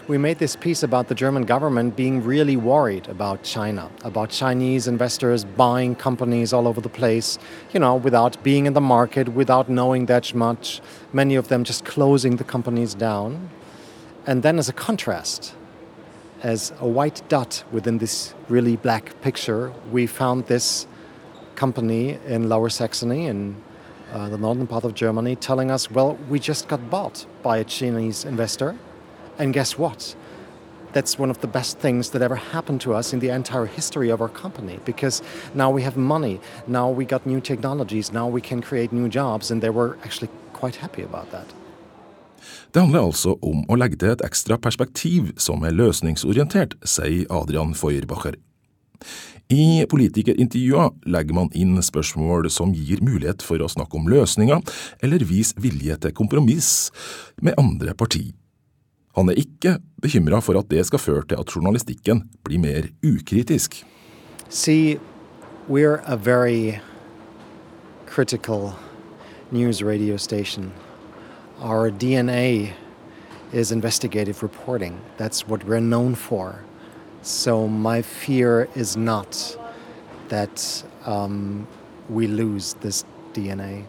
We 0.07 0.17
made 0.17 0.39
this 0.39 0.55
piece 0.55 0.83
about 0.83 1.07
the 1.07 1.15
German 1.15 1.43
government 1.43 1.95
being 1.95 2.23
really 2.23 2.57
worried 2.57 3.07
about 3.07 3.43
China, 3.43 3.89
about 4.03 4.29
Chinese 4.29 4.87
investors 4.87 5.45
buying 5.45 5.95
companies 5.95 6.53
all 6.53 6.67
over 6.67 6.81
the 6.81 6.89
place, 6.89 7.37
you 7.73 7.79
know, 7.79 7.95
without 7.95 8.41
being 8.43 8.65
in 8.65 8.73
the 8.73 8.81
market, 8.81 9.29
without 9.29 9.69
knowing 9.69 10.07
that 10.07 10.33
much, 10.33 10.81
many 11.13 11.35
of 11.35 11.49
them 11.49 11.63
just 11.63 11.85
closing 11.85 12.37
the 12.37 12.43
companies 12.43 12.95
down. 12.95 13.49
And 14.25 14.43
then, 14.43 14.57
as 14.57 14.69
a 14.69 14.73
contrast, 14.73 15.53
as 16.41 16.73
a 16.79 16.87
white 16.87 17.21
dot 17.29 17.63
within 17.71 17.99
this 17.99 18.33
really 18.49 18.77
black 18.77 19.21
picture, 19.21 19.71
we 19.91 20.07
found 20.07 20.47
this 20.47 20.87
company 21.55 22.17
in 22.25 22.49
Lower 22.49 22.69
Saxony 22.69 23.27
in 23.27 23.55
uh, 24.11 24.29
the 24.29 24.37
northern 24.37 24.67
part 24.67 24.83
of 24.83 24.95
Germany 24.95 25.35
telling 25.35 25.69
us, 25.69 25.91
well, 25.91 26.17
we 26.27 26.39
just 26.39 26.67
got 26.67 26.89
bought 26.89 27.25
by 27.43 27.57
a 27.57 27.63
Chinese 27.63 28.25
investor 28.25 28.75
and 29.37 29.53
guess 29.53 29.77
what? 29.77 30.15
That's 30.93 31.17
one 31.17 31.31
of 31.31 31.39
the 31.39 31.47
best 31.47 31.79
things 31.79 32.09
that 32.09 32.21
ever 32.21 32.35
happened 32.35 32.81
to 32.81 32.93
us 32.93 33.13
in 33.13 33.19
the 33.19 33.29
entire 33.29 33.65
history 33.65 34.09
of 34.09 34.21
our 34.21 34.29
company 34.29 34.79
because 34.85 35.23
now 35.53 35.71
we 35.71 35.83
have 35.83 35.95
money, 35.95 36.39
now 36.67 36.89
we 36.89 37.05
got 37.05 37.25
new 37.25 37.39
technologies, 37.39 38.11
now 38.11 38.27
we 38.27 38.41
can 38.41 38.61
create 38.61 38.91
new 38.91 39.07
jobs, 39.07 39.51
and 39.51 39.61
they 39.61 39.69
were 39.69 39.97
actually 40.03 40.29
quite 40.53 40.75
happy 40.75 41.03
about 41.03 41.31
that. 41.31 41.47
Det 42.71 42.79
handler 42.79 43.05
altså 43.11 43.35
om 43.41 43.65
å 43.69 43.75
legge 43.77 43.99
til 44.01 44.13
et 44.15 44.23
ekstra 44.25 44.57
perspektiv 44.57 45.33
som 45.37 45.63
er 45.67 45.75
løsningsorientert, 45.75 46.77
sier 46.87 47.27
Adrian 47.29 47.75
Feuerbacher. 47.77 48.37
I 49.51 49.83
politikerintervjuer 49.91 50.93
legger 51.11 51.35
man 51.35 51.49
inn 51.57 51.75
spørsmål 51.83 52.47
som 52.53 52.71
gir 52.71 53.03
mulighet 53.03 53.43
for 53.43 53.59
å 53.59 53.67
snakke 53.71 53.99
om 53.99 54.07
løsninger, 54.11 54.61
eller 55.03 55.27
vise 55.27 55.59
vilje 55.59 55.97
til 55.99 56.15
kompromiss 56.15 56.91
med 57.43 57.59
andre 57.59 57.95
partier. 57.97 58.31
Han 59.15 59.29
er 59.29 59.39
ikke 59.39 59.77
bekymra 60.01 60.39
for 60.39 60.59
at 60.59 60.69
det 60.71 60.85
skal 60.87 60.99
føre 60.99 61.25
til 61.27 61.39
at 61.39 61.55
journalistikken 61.55 62.23
blir 62.43 62.59
mer 62.59 62.87
ukritisk. 63.03 63.83
See, 64.49 64.99
we're. 65.69 66.01
So 77.23 77.67
my 77.67 78.01
fear 78.01 78.67
is 78.75 78.97
not 78.97 79.57
that 80.29 80.83
um, 81.05 81.67
we 82.09 82.27
lose 82.27 82.73
this 82.81 83.05
DNA. 83.33 83.85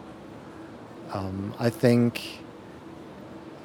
Um, 1.13 1.53
I 1.59 1.69
think 1.69 2.42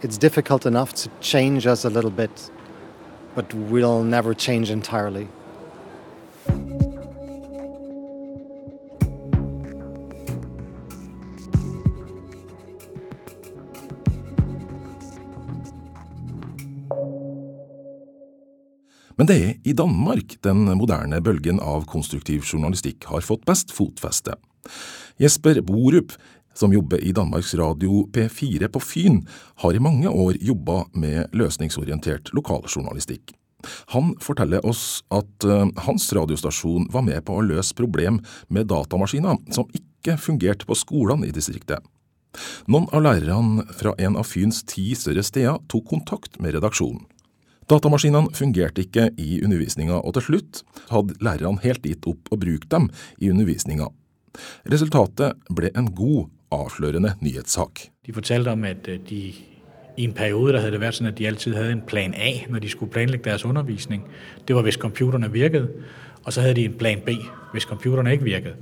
it's 0.02 0.18
difficult 0.18 0.66
enough 0.66 0.92
to 0.94 1.10
change 1.20 1.66
us 1.66 1.84
a 1.84 1.90
little 1.90 2.10
bit, 2.10 2.50
but 3.34 3.52
we'll 3.54 4.04
never 4.04 4.34
change 4.34 4.70
entirely. 4.70 5.28
Men 19.18 19.26
det 19.26 19.36
er 19.42 19.54
i 19.66 19.72
Danmark 19.74 20.36
den 20.46 20.68
moderne 20.78 21.18
bølgen 21.20 21.58
av 21.58 21.88
konstruktiv 21.90 22.44
journalistikk 22.46 23.08
har 23.10 23.24
fått 23.26 23.42
best 23.50 23.72
fotfeste. 23.74 24.36
Jesper 25.18 25.58
Borup 25.66 26.12
som 26.54 26.72
jobber 26.72 27.02
i 27.04 27.12
Danmarks 27.12 27.54
Radio 27.58 28.06
P4 28.12 28.68
på 28.68 28.80
Fyn, 28.82 29.20
har 29.62 29.74
i 29.74 29.82
mange 29.82 30.08
år 30.08 30.38
jobba 30.40 30.84
med 30.92 31.34
løsningsorientert 31.36 32.32
lokaljournalistikk. 32.36 33.34
Han 33.94 34.14
forteller 34.22 34.62
oss 34.66 35.02
at 35.10 35.44
uh, 35.44 35.66
hans 35.86 36.12
radiostasjon 36.14 36.88
var 36.94 37.02
med 37.06 37.24
på 37.26 37.38
å 37.38 37.44
løse 37.44 37.74
problem 37.78 38.20
med 38.48 38.70
datamaskiner 38.70 39.40
som 39.54 39.66
ikke 39.74 40.18
fungerte 40.20 40.68
på 40.68 40.78
skolene 40.78 41.26
i 41.26 41.34
distriktet. 41.34 41.82
Noen 42.70 42.86
av 42.94 43.02
lærerne 43.02 43.64
fra 43.74 43.94
en 43.98 44.18
av 44.20 44.28
Fyns 44.28 44.62
ti 44.68 44.92
større 44.98 45.24
steder 45.26 45.58
tok 45.70 45.88
kontakt 45.90 46.38
med 46.42 46.54
redaksjonen. 46.54 47.06
Datamaskinene 47.68 48.32
fungerte 48.32 48.80
ikke 48.86 49.10
i 49.20 49.42
undervisninga, 49.44 49.98
og 50.00 50.14
til 50.16 50.24
slutt 50.24 50.62
hadde 50.88 51.18
lærerne 51.24 51.60
helt 51.60 51.84
gitt 51.84 52.06
opp 52.08 52.30
å 52.32 52.38
bruke 52.40 52.68
dem 52.72 52.88
i 53.20 53.28
undervisninga. 53.28 53.90
Resultatet 54.72 55.36
ble 55.52 55.68
en 55.76 55.90
god, 55.92 56.30
avslørende 56.50 57.14
nyhetssak. 57.20 57.80
De 58.06 58.12
fortalte 58.12 58.48
om 58.48 58.64
at 58.64 58.88
øh, 58.88 58.98
de 59.08 59.32
i 59.98 60.04
en 60.04 60.12
periode 60.12 60.52
der 60.52 60.60
hadde 60.60 60.72
det 60.72 60.80
vært 60.80 60.94
sånn 60.94 61.10
at 61.10 61.18
de 61.18 61.26
alltid 61.26 61.56
hadde 61.58 61.72
en 61.74 61.82
plan 61.82 62.14
A 62.14 62.30
når 62.48 62.62
de 62.62 62.68
skulle 62.70 62.92
planlegge 62.92 63.24
deres 63.24 63.44
undervisning. 63.44 64.04
Det 64.48 64.56
var 64.56 64.62
hvis 64.62 64.78
computerne 64.78 65.32
virket, 65.32 65.66
og 66.24 66.32
så 66.32 66.40
hadde 66.40 66.54
de 66.54 66.64
en 66.64 66.78
plan 66.78 67.00
B 67.06 67.16
hvis 67.52 67.66
computerne 67.66 68.12
ikke 68.12 68.24
virket. 68.24 68.54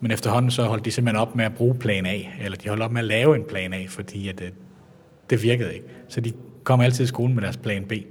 Men 0.00 0.10
efterhånden 0.10 0.50
så 0.50 0.66
holdt 0.66 0.84
de 0.84 0.90
simpelthen 0.90 1.20
opp 1.20 1.36
med 1.36 1.52
å 1.52 1.54
bruke 1.54 1.78
plan 1.78 2.06
A, 2.06 2.16
eller 2.40 2.58
de 2.58 2.68
holdt 2.68 2.82
opp 2.82 2.92
med 2.92 3.04
å 3.04 3.06
lave 3.06 3.36
en 3.36 3.44
plan 3.44 3.74
A, 3.76 3.84
fordi 3.88 4.28
at 4.28 4.38
det, 4.38 4.52
det 5.30 5.42
virket 5.42 5.74
ikke. 5.74 5.98
Så 6.08 6.20
de 6.20 6.32
kom 6.64 6.80
alltid 6.80 7.04
i 7.04 7.12
skolen 7.12 7.34
med 7.34 7.44
deres 7.44 7.60
plan 7.60 7.84
B. 7.84 8.02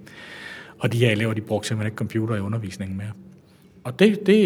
Og 0.79 0.91
de 0.91 0.97
her 0.97 1.11
elever 1.11 1.33
de 1.33 1.41
brukte 1.41 1.67
simpelthen 1.67 1.91
ikke 1.91 1.97
computer 1.97 2.35
i 2.35 2.39
undervisningen 2.45 2.97
mer. 2.97 3.11
Og 3.89 3.99
det, 3.99 4.25
det, 4.25 4.41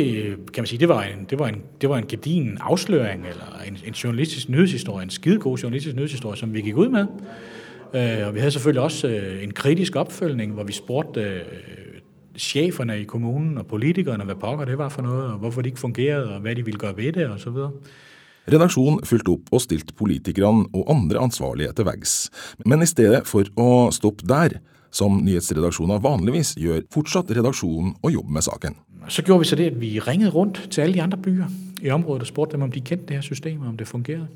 kan 0.54 0.62
man 0.62 0.68
sige, 0.68 0.80
det 0.80 0.90
var 0.90 1.04
en, 1.04 1.26
det 1.30 1.40
var 1.40 1.48
en, 1.48 1.62
det 1.82 1.90
var 1.90 1.98
en 1.98 2.08
gedin 2.08 2.58
afsløring, 2.62 3.26
eller 3.28 3.60
en, 3.68 3.78
en 3.86 3.94
journalistisk 3.94 4.50
nyhedshistorie, 4.50 5.04
en 5.04 5.10
skidegod 5.10 5.58
journalistisk 5.58 5.96
nyhedshistorie, 5.96 6.38
som 6.38 6.54
vi 6.54 6.62
gikk 6.62 6.78
ut 6.78 6.92
med. 6.92 7.06
Øh, 7.94 8.28
og 8.28 8.34
vi 8.36 8.40
hadde 8.40 8.52
selvfølgelig 8.52 8.82
også 8.82 9.08
øh, 9.08 9.44
en 9.44 9.52
kritisk 9.52 9.96
opfølgning, 9.96 10.54
hvor 10.54 10.64
vi 10.64 10.74
spurgte 10.74 11.22
øh, 11.22 12.00
sjeferne 12.38 13.02
i 13.02 13.04
kommunen 13.04 13.58
og 13.58 13.68
politikerne 13.68 14.24
hva 14.24 14.34
pokker 14.34 14.66
det 14.66 14.78
var 14.78 14.90
for 14.90 15.04
noe, 15.04 15.26
og 15.34 15.40
hvorfor 15.44 15.62
det 15.62 15.74
ikke 15.74 15.84
fungerede, 15.84 16.36
og 16.36 16.42
hva 16.42 16.54
de 16.54 16.66
ville 16.66 16.80
gøre 16.80 16.98
ved 16.98 17.12
det, 17.20 17.28
osv. 17.28 17.60
Redaksjonen 18.48 19.04
fulgte 19.06 19.36
opp 19.36 19.52
og 19.52 19.62
stilte 19.62 19.94
politikerne 19.94 20.70
og 20.74 20.88
andre 20.96 21.20
ansvarlige 21.20 21.76
til 21.76 21.86
veggs. 21.86 22.16
Men 22.66 22.82
i 22.82 22.88
stedet 22.88 23.28
for 23.28 23.52
å 23.60 23.92
stoppe 23.92 24.24
der, 24.28 24.58
som 24.94 25.20
nyhetsredaksjoner 25.26 26.00
vanligvis 26.00 26.56
gjør, 26.56 26.84
fortsatte 26.94 27.36
redaksjonen 27.36 27.96
å 28.02 28.12
jobbe 28.14 28.40
med 28.40 28.46
saken. 28.46 28.76
Så 29.08 29.22
gjorde 29.22 29.40
vi 29.40 29.46
så 29.46 29.56
det 29.56 29.66
at 29.66 29.82
vi 29.82 30.00
ringet 30.00 30.36
rundt 30.36 30.68
til 30.72 30.82
alle 30.82 30.94
de 30.94 31.02
andre 31.02 31.18
byer 31.18 31.46
i 31.82 31.90
området 31.90 32.22
og 32.22 32.28
spurgte 32.28 32.54
dem 32.54 32.62
om 32.62 32.72
de 32.72 32.82
kendte 32.82 33.06
det 33.06 33.16
her 33.16 33.22
systemet, 33.22 33.68
om 33.68 33.78
det 33.78 33.88
fungerede. 33.88 34.28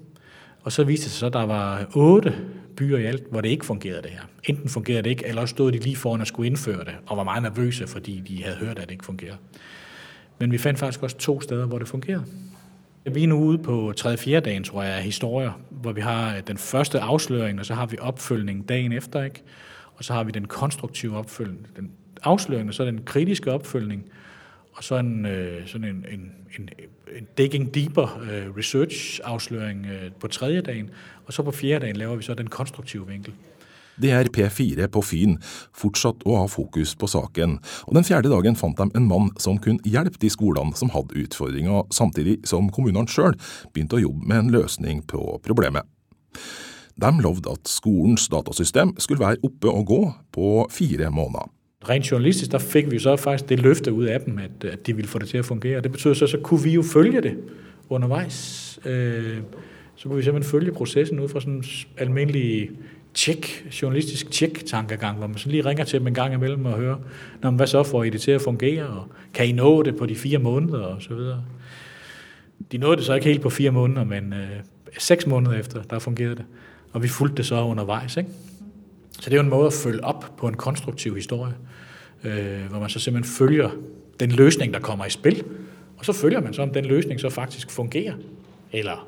Og 0.62 0.72
så 0.72 0.84
viste 0.84 1.04
det 1.04 1.12
seg 1.12 1.28
at 1.28 1.34
der 1.34 1.46
var 1.46 1.86
otte 1.96 2.36
byer 2.76 2.98
i 2.98 3.06
alt 3.06 3.24
hvor 3.32 3.42
det 3.42 3.50
ikke 3.50 3.66
fungerede 3.66 4.02
det 4.02 4.12
her. 4.12 4.22
Enten 4.44 4.70
fungerede 4.70 5.04
det 5.04 5.10
ikke, 5.10 5.28
eller 5.28 5.42
også 5.42 5.52
stod 5.52 5.72
de 5.72 5.78
lige 5.78 5.96
foran 5.96 6.22
og 6.22 6.28
skulle 6.28 6.48
innføre 6.48 6.80
det, 6.86 6.96
og 7.08 7.18
var 7.18 7.24
meget 7.24 7.44
nervøse 7.44 7.88
fordi 7.88 8.24
de 8.28 8.44
hadde 8.44 8.58
hørt 8.58 8.80
at 8.80 8.84
det 8.84 8.92
ikke 8.92 9.06
fungerede. 9.06 9.38
Men 10.40 10.52
vi 10.52 10.58
fant 10.58 10.80
faktisk 10.80 11.04
også 11.04 11.18
to 11.18 11.42
steder 11.42 11.66
hvor 11.66 11.80
det 11.80 11.88
fungerede. 11.88 12.24
Vi 13.06 13.24
er 13.24 13.28
nå 13.28 13.36
ude 13.36 13.58
på 13.58 13.94
tredje-fjerde 13.98 14.46
dagen, 14.50 14.64
tror 14.64 14.84
jeg, 14.84 14.94
af 14.94 15.04
historier, 15.04 15.52
hvor 15.70 15.92
vi 15.92 16.02
har 16.02 16.42
den 16.42 16.58
første 16.58 17.00
avsløring, 17.00 17.60
og 17.60 17.66
så 17.66 17.74
har 17.74 17.86
vi 17.86 17.98
oppfølging 18.02 18.70
dagen 18.70 18.92
efter. 18.92 19.24
ikke? 19.24 19.44
Og 19.96 20.04
så 20.04 20.14
har 20.14 20.24
vi 20.24 20.32
den 20.32 20.46
konstruktive 20.46 21.18
opfølgning, 21.18 21.68
Den 21.76 21.92
og 22.24 22.40
så 22.74 22.86
den 22.86 23.02
kritiske 23.06 23.52
oppfølging 23.52 24.06
og 24.78 24.84
så 24.84 24.96
en, 24.96 25.26
øh, 25.26 25.68
sådan 25.68 25.88
en, 25.88 26.06
en, 26.12 26.32
en, 26.60 26.70
en 27.18 27.28
digging 27.38 27.74
deeper 27.74 28.20
øh, 28.22 28.56
research-avsløring 28.58 29.86
øh, 29.86 30.12
på 30.20 30.28
tredje 30.28 30.62
dagen. 30.62 30.90
Og 31.26 31.34
så 31.34 31.44
på 31.44 31.52
fjerde 31.52 31.86
dagen 31.86 31.96
laver 31.96 32.16
vi 32.16 32.24
så 32.24 32.34
den 32.34 32.48
konstruktive 32.48 33.08
vinkel. 33.08 33.34
Det 34.02 34.12
er 34.12 34.30
P4 34.38 34.88
på 34.94 35.02
Fyn 35.02 35.40
fortsatt 35.74 36.22
å 36.30 36.36
ha 36.38 36.46
fokus 36.46 36.94
på 36.96 37.10
saken, 37.10 37.58
og 37.90 37.96
den 37.98 38.06
fjerde 38.06 38.30
dagen 38.30 38.56
fant 38.56 38.78
de 38.78 38.86
en 38.94 39.08
mann 39.10 39.32
som 39.42 39.58
kunne 39.58 39.82
hjelpe 39.90 40.22
de 40.22 40.30
skolene 40.30 40.78
som 40.78 40.94
hadde 40.94 41.18
utfordringer, 41.18 41.88
samtidig 41.90 42.38
som 42.46 42.70
kommunene 42.70 43.10
sjøl 43.10 43.34
begynte 43.74 43.98
å 43.98 44.04
jobbe 44.06 44.30
med 44.30 44.44
en 44.44 44.54
løsning 44.54 45.02
på 45.10 45.40
problemet. 45.42 45.90
De 46.98 47.10
lovde 47.26 47.58
at 47.58 47.70
skolens 47.70 48.30
datasystem 48.30 48.94
skulle 49.02 49.26
være 49.26 49.42
oppe 49.50 49.74
og 49.74 49.90
gå 49.90 50.02
på 50.34 50.52
fire 50.74 51.10
måneder. 51.10 51.50
Rent 51.90 52.12
journalistisk 52.12 52.52
der 52.52 52.58
fik 52.58 52.92
vi 52.92 53.00
så 53.00 53.16
faktisk 53.16 53.50
det 53.50 53.60
løftet 53.60 53.92
ut 53.92 54.08
av 54.08 54.20
dem 54.26 54.40
at, 54.40 54.66
at 54.66 54.88
de 54.88 54.96
ville 54.96 55.10
få 55.10 55.20
det 55.20 55.28
til 55.28 55.40
å 55.40 55.44
fungere. 55.44 55.82
Det 55.82 55.92
betød 55.92 56.16
så 56.16 56.28
så 56.28 56.38
kunne 56.38 56.64
vi 56.64 56.72
jo 56.74 56.84
følge 56.84 57.22
det 57.22 57.38
underveis. 57.90 58.80
Øh, 58.86 59.38
så 59.96 60.10
kunne 60.10 60.18
vi 60.18 60.24
simpelthen 60.24 60.52
følge 60.52 60.72
processen 60.72 61.20
ud 61.20 61.30
fra 61.30 61.40
sådan 61.40 61.54
en 61.54 61.64
almindelig 61.98 62.70
tjek, 63.14 63.66
journalistisk 63.82 64.30
tjek-tankegang, 64.32 65.18
hvor 65.18 65.28
man 65.28 65.38
så 65.38 65.50
lige 65.50 65.66
ringer 65.66 65.84
til 65.84 66.00
dem 66.00 66.08
en 66.08 66.14
gang 66.14 66.34
imellem 66.34 66.66
og 66.66 66.78
hører, 66.78 66.98
Nå, 67.42 67.52
hva 67.52 67.66
så 67.66 67.84
får 67.84 68.04
I 68.04 68.10
det 68.10 68.22
til 68.22 68.38
å 68.38 68.44
fungere, 68.44 68.86
og 68.88 69.34
kan 69.34 69.48
I 69.48 69.52
nå 69.52 69.84
det 69.84 69.96
på 69.98 70.06
de 70.06 70.16
fire 70.16 70.40
måneder, 70.40 70.80
og 70.80 71.02
så 71.02 71.16
videre. 71.16 71.44
De 72.72 72.78
nåede 72.78 72.98
det 72.98 73.06
så 73.06 73.14
ikke 73.14 73.28
helt 73.28 73.42
på 73.42 73.50
fire 73.50 73.72
måneder, 73.72 74.04
men 74.04 74.34
øh, 74.34 74.62
seks 74.98 75.28
måneder 75.28 75.60
efter, 75.60 75.82
der 75.82 76.00
fungerede 76.00 76.36
det. 76.36 76.46
Og 76.94 77.04
vi 77.04 77.08
fulgte 77.08 77.38
det 77.38 77.46
så 77.46 77.56
underveis, 77.56 78.18
ikke? 78.18 78.30
Så 79.20 79.30
det 79.30 79.34
er 79.34 79.42
jo 79.42 79.46
en 79.46 79.50
måte 79.50 79.72
å 79.72 79.78
følge 79.78 80.04
opp 80.06 80.26
på 80.38 80.48
en 80.48 80.58
konstruktiv 80.58 81.16
historie, 81.16 81.54
øh, 82.24 82.66
hvor 82.70 82.80
man 82.80 82.90
så 82.90 83.00
simpelthen 83.00 83.34
følger 83.34 83.70
den 84.20 84.32
løsning, 84.32 84.74
der 84.74 84.80
kommer 84.80 85.06
i 85.06 85.10
spil, 85.10 85.44
og 85.98 86.06
så 86.06 86.14
følger 86.14 86.42
man 86.42 86.54
så, 86.54 86.62
om 86.62 86.74
den 86.74 86.86
løsning 86.86 87.20
så 87.20 87.30
faktisk 87.30 87.72
fungerer, 87.72 88.16
eller, 88.72 89.08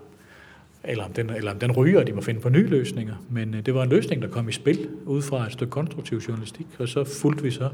eller, 0.83 1.03
om, 1.03 1.13
den, 1.13 1.29
eller 1.29 1.51
om 1.51 1.59
den 1.59 1.71
ryger, 1.71 1.99
og 1.99 2.07
de 2.07 2.13
må 2.13 2.21
finne 2.21 2.41
på 2.41 2.49
nye 2.49 2.67
løsninger. 2.67 3.15
Men 3.29 3.53
øh, 3.53 3.65
det 3.65 3.73
var 3.73 3.83
en 3.83 3.89
løsning, 3.89 4.21
der 4.21 4.27
kom 4.27 4.49
i 4.49 4.51
spil 4.51 4.87
ud 5.05 5.21
fra 5.21 5.45
et 5.45 5.53
stykke 5.53 5.71
konstruktiv 5.71 6.21
journalistikk, 6.27 6.67
og 6.79 6.87
så 6.89 7.03
fulgte 7.03 7.43
vi 7.43 7.51
så 7.51 7.69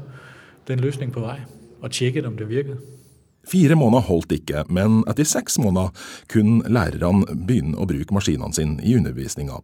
den 0.68 0.80
løsning 0.80 1.12
på 1.12 1.20
vei, 1.20 1.38
og 1.80 1.90
tjekket 1.90 2.26
om 2.26 2.36
det 2.36 2.48
virkede. 2.48 2.76
Fire 3.48 3.74
måneder 3.74 4.02
holdt 4.02 4.32
ikke, 4.32 4.64
men 4.68 5.04
etter 5.10 5.24
seks 5.24 5.58
måneder 5.58 5.92
kunne 6.32 6.66
lærerne 6.66 7.26
begynne 7.46 7.78
å 7.78 7.86
bruke 7.86 8.14
maskinene 8.14 8.54
sine 8.54 8.82
i 8.82 8.96
undervisninga. 8.98 9.60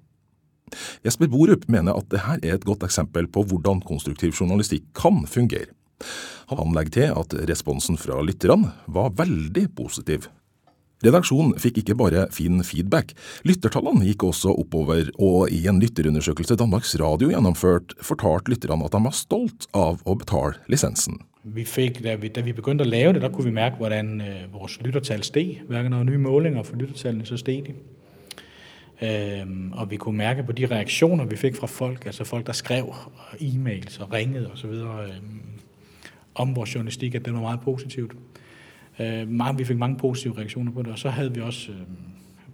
Jesper 1.06 1.30
Borup 1.32 1.68
mener 1.72 1.96
at 1.96 2.10
dette 2.12 2.38
er 2.42 2.58
et 2.58 2.66
godt 2.68 2.86
eksempel 2.86 3.28
på 3.30 3.44
hvordan 3.48 3.82
konstruktiv 3.86 4.34
journalistikk 4.38 4.88
kan 4.98 5.24
fungere. 5.30 5.70
Han 6.50 6.74
legger 6.74 6.94
til 6.96 7.18
at 7.22 7.34
responsen 7.48 7.98
fra 8.00 8.20
lytterne 8.24 8.72
var 8.90 9.12
veldig 9.18 9.68
positiv. 9.78 10.28
Redaksjonen 11.02 11.56
fikk 11.58 11.80
ikke 11.80 11.96
bare 11.98 12.28
fin 12.34 12.62
feedback, 12.62 13.10
lyttertallene 13.48 14.06
gikk 14.06 14.22
også 14.28 14.52
oppover, 14.54 15.08
og 15.18 15.50
i 15.50 15.64
en 15.70 15.80
lytterundersøkelse 15.82 16.56
Danmarks 16.60 16.94
Radio 17.02 17.32
gjennomførte, 17.32 17.96
fortalte 18.06 18.52
lytterne 18.52 18.86
at 18.86 18.94
de 18.94 19.02
var 19.02 19.16
stolt 19.18 19.66
av 19.74 20.04
å 20.06 20.14
betale 20.18 20.62
lisensen. 20.70 21.18
Vi 21.42 21.64
fikk, 21.66 21.98
da, 22.04 22.14
vi, 22.22 22.30
da 22.30 22.44
vi 22.46 22.54
begynte 22.54 22.86
å 22.86 22.90
lave 22.90 23.16
det, 23.16 23.24
da 23.24 23.32
kunne 23.34 23.50
vi 23.50 23.56
merke 23.56 23.82
hvordan 23.82 24.12
uh, 24.22 24.44
vores 24.54 24.76
lyttertall 24.84 25.24
steg. 25.26 25.64
Hver 25.66 25.82
gang 25.82 25.90
det 25.90 25.98
var 25.98 26.06
nye 26.06 26.22
målinger 26.22 26.68
for 26.68 26.78
lyttertallene, 26.78 27.26
så 27.26 27.40
steg 27.40 27.66
de. 27.66 27.74
Øhm, 29.02 29.72
og 29.72 29.90
vi 29.90 29.96
kunne 29.96 30.18
mærke 30.18 30.42
på 30.42 30.52
de 30.52 30.66
reaksjoner 30.66 31.24
vi 31.24 31.36
fikk 31.36 31.56
fra 31.56 31.66
folk, 31.66 32.06
altså 32.06 32.24
folk 32.24 32.46
der 32.46 32.52
skrev 32.52 32.94
e-mails 33.40 34.00
og 34.00 34.12
ringet 34.12 34.50
osv. 34.52 34.70
Øhm, 34.70 35.42
om 36.34 36.56
vår 36.56 36.74
journalistikk, 36.74 37.14
at 37.14 37.24
det 37.24 37.32
var 37.32 37.40
meget 37.40 37.60
positivt. 37.60 38.12
Øh, 38.98 39.58
vi 39.58 39.64
fikk 39.64 39.78
mange 39.78 39.96
positive 39.96 40.38
reaksjoner 40.38 40.72
på 40.72 40.82
det. 40.82 40.92
Og 40.92 40.98
så 40.98 41.08
hadde 41.08 41.34
vi 41.34 41.40
også 41.40 41.72
øh, 41.72 41.78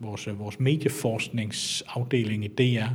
vores, 0.01 0.29
vores 0.39 0.61
medieforskningsafdeling 0.61 2.45
i 2.45 2.49
DR 2.49 2.89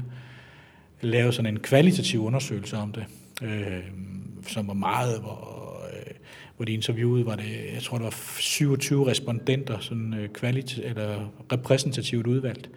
lavet 1.01 1.33
sådan 1.33 1.53
en 1.53 1.59
kvalitativ 1.59 2.25
undersøgelse 2.25 2.77
om 2.77 2.91
det, 2.91 3.05
øh, 3.43 3.83
som 4.47 4.67
var 4.67 4.73
meget, 4.73 5.19
hvor, 5.19 5.81
øh, 5.93 6.13
hvor 6.55 6.65
de 6.65 6.73
interviewede, 6.73 7.25
var 7.25 7.35
det, 7.35 7.73
jeg 7.73 7.81
tror 7.81 7.97
det 7.97 8.05
var 8.05 8.15
27 8.39 9.07
respondenter, 9.07 9.79
sådan 9.79 10.13
øh, 10.13 10.29
kvalit- 10.37 10.87
eller 10.87 11.31
repræsentativt 11.51 12.27
udvalgt. 12.27 12.69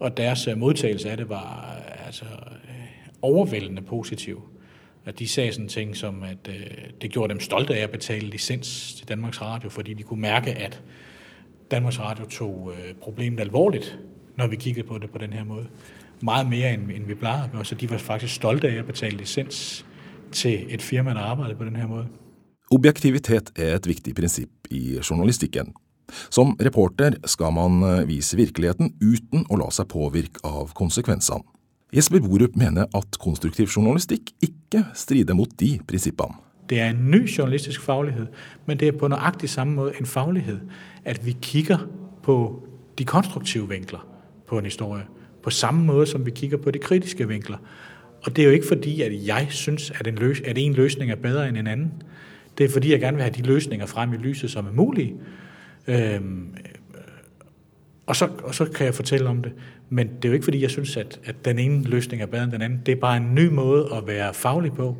Og 0.00 0.16
deres 0.16 0.48
øh, 0.48 0.58
modtagelse 0.58 1.10
av 1.10 1.16
det 1.16 1.28
var 1.28 1.80
altså, 2.06 2.24
overveldende 3.22 3.82
positiv. 3.82 4.42
At 5.06 5.18
de 5.18 5.28
sa 5.28 5.50
sånne 5.52 5.68
ting 5.68 5.96
som 5.96 6.22
at 6.22 6.48
det 7.02 7.10
gjorde 7.12 7.34
dem 7.34 7.40
stolte 7.40 7.74
av 7.76 7.88
å 7.88 7.92
betale 7.92 8.30
licens 8.30 8.94
til 8.96 9.08
Danmarks 9.08 9.40
Radio, 9.42 9.68
fordi 9.68 9.94
de 9.94 10.02
kunne 10.02 10.20
mærke, 10.20 10.54
at 10.56 10.80
Danmarks 11.70 12.00
Radio 12.00 12.24
tok 12.24 12.72
problemet 13.02 13.40
alvorligt, 13.40 13.98
når 14.36 14.46
vi 14.46 14.56
kikket 14.56 14.86
på 14.86 14.98
det 14.98 15.10
på 15.10 15.18
denne 15.18 15.44
måde. 15.44 15.66
Meget 16.22 16.48
mer 16.48 16.68
enn 16.72 17.08
vi 17.08 17.14
pleier 17.14 17.44
at 17.44 17.52
gøre, 17.52 17.64
Så 17.64 17.74
de 17.74 17.90
var 17.90 17.98
faktisk 17.98 18.34
stolte 18.34 18.68
av 18.68 18.84
å 18.84 18.86
betale 18.86 19.16
licens 19.16 19.84
til 20.32 20.66
et 20.68 20.82
firma 20.82 21.10
der 21.10 21.20
arbejdede 21.20 21.58
på 21.58 21.64
denne 21.64 21.86
måde. 21.88 22.06
Objektivitet 22.70 23.52
er 23.56 23.74
et 23.76 23.86
viktig 23.86 24.14
prinsipp 24.14 24.50
i 24.70 24.98
journalistikken. 25.10 25.74
Som 26.30 26.54
reporter 26.60 27.16
skal 27.30 27.52
man 27.56 27.82
eh, 27.82 28.08
vise 28.08 28.36
virkeligheten 28.36 28.94
uten 29.00 29.46
å 29.48 29.58
la 29.60 29.70
seg 29.72 29.88
påvirke 29.92 30.42
av 30.44 30.74
konsekvensene. 30.76 31.44
Jesper 31.94 32.18
Borup 32.20 32.56
mener 32.58 32.88
at 32.90 33.18
konstruktiv 33.22 33.68
journalistikk 33.70 34.32
ikke 34.42 34.82
strider 34.98 35.36
mot 35.38 35.50
de 35.60 35.76
prinsippene. 35.86 36.40
Det 36.68 36.80
er 36.80 36.90
en 36.90 37.10
ny 37.10 37.20
journalistisk 37.28 37.80
faglighet, 37.84 38.28
men 38.66 38.80
det 38.80 38.88
er 38.88 38.96
på 38.98 39.08
nøyaktig 39.08 39.50
samme 39.52 39.76
måte 39.76 40.00
en 40.00 40.08
faglighet 40.08 40.62
at 41.04 41.20
vi 41.26 41.36
kikker 41.42 41.84
på 42.24 42.36
de 42.98 43.04
konstruktive 43.04 43.68
vinkler 43.68 44.00
på 44.48 44.58
en 44.58 44.64
historie. 44.64 45.04
På 45.42 45.50
samme 45.50 45.84
måte 45.86 46.10
som 46.10 46.26
vi 46.26 46.30
kikker 46.30 46.56
på 46.56 46.70
de 46.70 46.78
kritiske 46.78 47.28
vinkler. 47.28 47.60
Og 48.26 48.36
det 48.36 48.42
er 48.42 48.48
jo 48.48 48.58
ikke 48.58 48.66
fordi 48.66 49.02
at 49.02 49.12
jeg 49.26 49.46
syns 49.50 49.90
at 50.00 50.06
en, 50.06 50.14
løs 50.14 50.40
at 50.40 50.58
en 50.58 50.74
løsning 50.74 51.10
er 51.10 51.20
bedre 51.20 51.48
enn 51.48 51.56
en 51.56 51.66
annen. 51.66 51.92
Det 52.58 52.64
er 52.64 52.72
fordi 52.72 52.90
jeg 52.90 53.00
gjerne 53.00 53.16
vil 53.16 53.24
ha 53.24 53.30
de 53.30 53.42
løsninger 53.42 53.86
frem 53.86 54.12
i 54.12 54.16
lyset 54.16 54.50
som 54.50 54.66
er 54.66 54.72
mulige. 54.72 55.14
Øhm, 55.86 56.54
og, 58.06 58.16
så, 58.16 58.28
og, 58.42 58.54
så, 58.54 58.64
kan 58.64 58.86
jeg 58.86 58.94
fortelle 58.94 59.28
om 59.28 59.42
det. 59.42 59.52
Men 59.88 60.08
det 60.08 60.24
er 60.24 60.28
jo 60.28 60.32
ikke 60.32 60.44
fordi 60.44 60.62
jeg 60.62 60.70
synes, 60.70 60.96
at, 60.96 61.20
at, 61.24 61.44
den 61.44 61.58
ene 61.58 61.84
løsning 61.84 62.22
er 62.22 62.26
bedre 62.26 62.44
enn 62.44 62.52
den 62.52 62.62
andre. 62.62 62.80
Det 62.86 62.92
er 62.92 63.00
bare 63.00 63.16
en 63.16 63.34
ny 63.34 63.48
måte 63.48 63.88
å 63.92 64.00
være 64.06 64.34
faglig 64.34 64.72
på. 64.76 64.94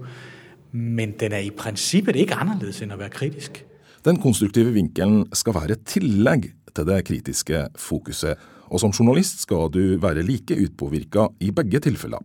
Men 0.73 1.15
den 1.21 1.33
er 1.33 1.45
i 1.47 1.51
prinsippet 1.55 2.17
ikke 2.17 2.37
annerledes 2.41 2.83
enn 2.83 2.95
å 2.95 2.99
være 3.01 3.15
kritisk. 3.15 3.63
Den 4.05 4.21
konstruktive 4.21 4.73
vinkelen 4.75 5.25
skal 5.33 5.55
være 5.57 5.79
et 5.79 5.87
tillegg 5.89 6.51
til 6.75 6.89
det 6.89 7.05
kritiske 7.09 7.69
fokuset, 7.79 8.37
og 8.69 8.81
som 8.83 8.93
journalist 8.93 9.45
skal 9.45 9.71
du 9.73 9.97
være 10.03 10.25
like 10.27 10.57
utpåvirka 10.67 11.29
i 11.41 11.53
begge 11.55 11.81
tilfeller. 11.87 12.21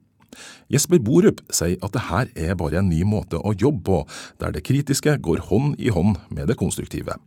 Jesper 0.69 1.00
Borup 1.00 1.41
sier 1.54 1.80
at 1.86 1.93
det 1.95 2.06
her 2.10 2.30
er 2.36 2.60
bare 2.60 2.82
en 2.82 2.91
ny 2.91 3.02
måte 3.08 3.39
å 3.39 3.54
jobbe 3.54 3.84
på, 3.86 4.04
der 4.41 4.54
det 4.56 4.65
kritiske 4.67 5.17
går 5.24 5.45
hånd 5.50 5.80
i 5.80 5.93
hånd 5.93 6.17
med 6.30 6.50
det 6.52 6.58
konstruktive. 6.60 7.17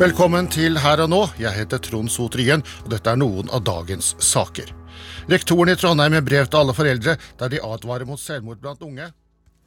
Velkommen 0.00 0.46
til 0.48 0.78
Her 0.80 1.02
og 1.04 1.10
nå. 1.12 1.18
Jeg 1.36 1.52
heter 1.52 1.80
Trond 1.84 2.08
Sotrien, 2.08 2.62
og 2.86 2.86
dette 2.88 3.12
er 3.12 3.18
noen 3.20 3.50
av 3.52 3.60
dagens 3.66 4.14
saker. 4.24 4.70
Rektoren 5.28 5.68
i 5.68 5.74
Trondheim 5.76 6.14
med 6.14 6.24
brev 6.24 6.46
til 6.48 6.56
alle 6.62 6.72
foreldre 6.72 7.18
der 7.36 7.50
de 7.52 7.58
advarer 7.60 8.08
mot 8.08 8.20
selvmord 8.20 8.62
blant 8.62 8.80
unge. 8.86 9.10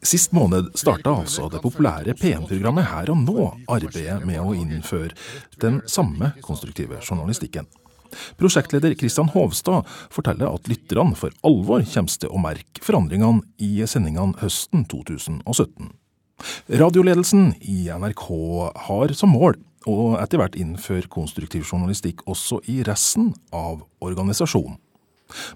Sist 0.01 0.33
måned 0.33 0.71
starta 0.73 1.13
altså 1.21 1.51
det 1.53 1.61
populære 1.61 2.15
P1-programmet 2.17 2.89
Her 2.89 3.11
og 3.13 3.21
nå 3.21 3.45
arbeidet 3.75 4.23
med 4.25 4.41
å 4.41 4.55
innføre 4.57 5.13
den 5.61 5.83
samme 5.85 6.31
konstruktive 6.41 6.97
journalistikken. 6.97 7.69
Prosjektleder 8.41 8.95
Kristian 8.97 9.29
Hovstad 9.35 9.85
forteller 10.09 10.49
at 10.49 10.65
lytterne 10.71 11.13
for 11.19 11.35
alvor 11.45 11.85
kommer 11.93 12.21
til 12.23 12.33
å 12.33 12.41
merke 12.41 12.81
forandringene 12.81 13.45
i 13.61 13.85
sendingene 13.85 14.41
høsten 14.41 14.87
2017. 14.89 15.93
Radioledelsen 16.81 17.53
i 17.61 17.85
NRK 17.93 18.25
har 18.89 19.13
som 19.13 19.37
mål 19.37 19.61
og 19.89 20.17
etter 20.21 20.41
hvert 20.41 20.57
innføre 20.59 21.09
konstruktiv 21.11 21.65
journalistikk 21.67 22.23
også 22.29 22.61
i 22.71 22.81
resten 22.87 23.33
av 23.53 23.83
organisasjonen. 24.03 24.77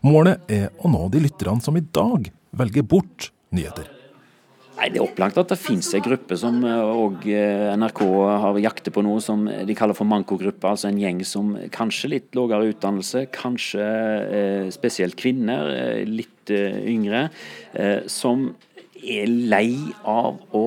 Målet 0.05 0.49
er 0.51 0.71
å 0.81 0.89
nå 0.89 1.03
de 1.13 1.21
lytterne 1.21 1.61
som 1.63 1.77
i 1.77 1.83
dag 1.83 2.31
velger 2.57 2.85
bort 2.87 3.31
nyheter. 3.53 3.93
Nei, 4.77 4.91
Det 4.93 4.99
er 4.99 5.07
opplagt 5.07 5.39
at 5.41 5.49
det 5.49 5.57
finnes 5.57 5.87
en 5.97 6.03
gruppe 6.05 6.37
som 6.37 6.59
og 6.61 7.23
eh, 7.25 7.73
NRK 7.73 8.01
har 8.43 8.59
jakter 8.61 8.93
på 8.93 9.01
noe 9.01 9.21
som 9.25 9.47
de 9.47 9.77
kaller 9.77 9.97
for 9.97 10.05
mankogruppe. 10.05 10.69
Altså 10.69 10.91
en 10.91 10.99
gjeng 11.01 11.23
som 11.25 11.55
kanskje 11.73 12.11
litt 12.11 12.37
lavere 12.37 12.69
utdannelse, 12.75 13.25
kanskje 13.33 13.87
eh, 14.37 14.69
spesielt 14.73 15.17
kvinner, 15.17 15.71
eh, 15.73 16.03
litt 16.05 16.53
eh, 16.53 16.77
yngre, 16.93 17.27
eh, 17.73 18.05
som 18.05 18.51
er 19.01 19.25
lei 19.25 19.71
av 20.05 20.37
å 20.53 20.65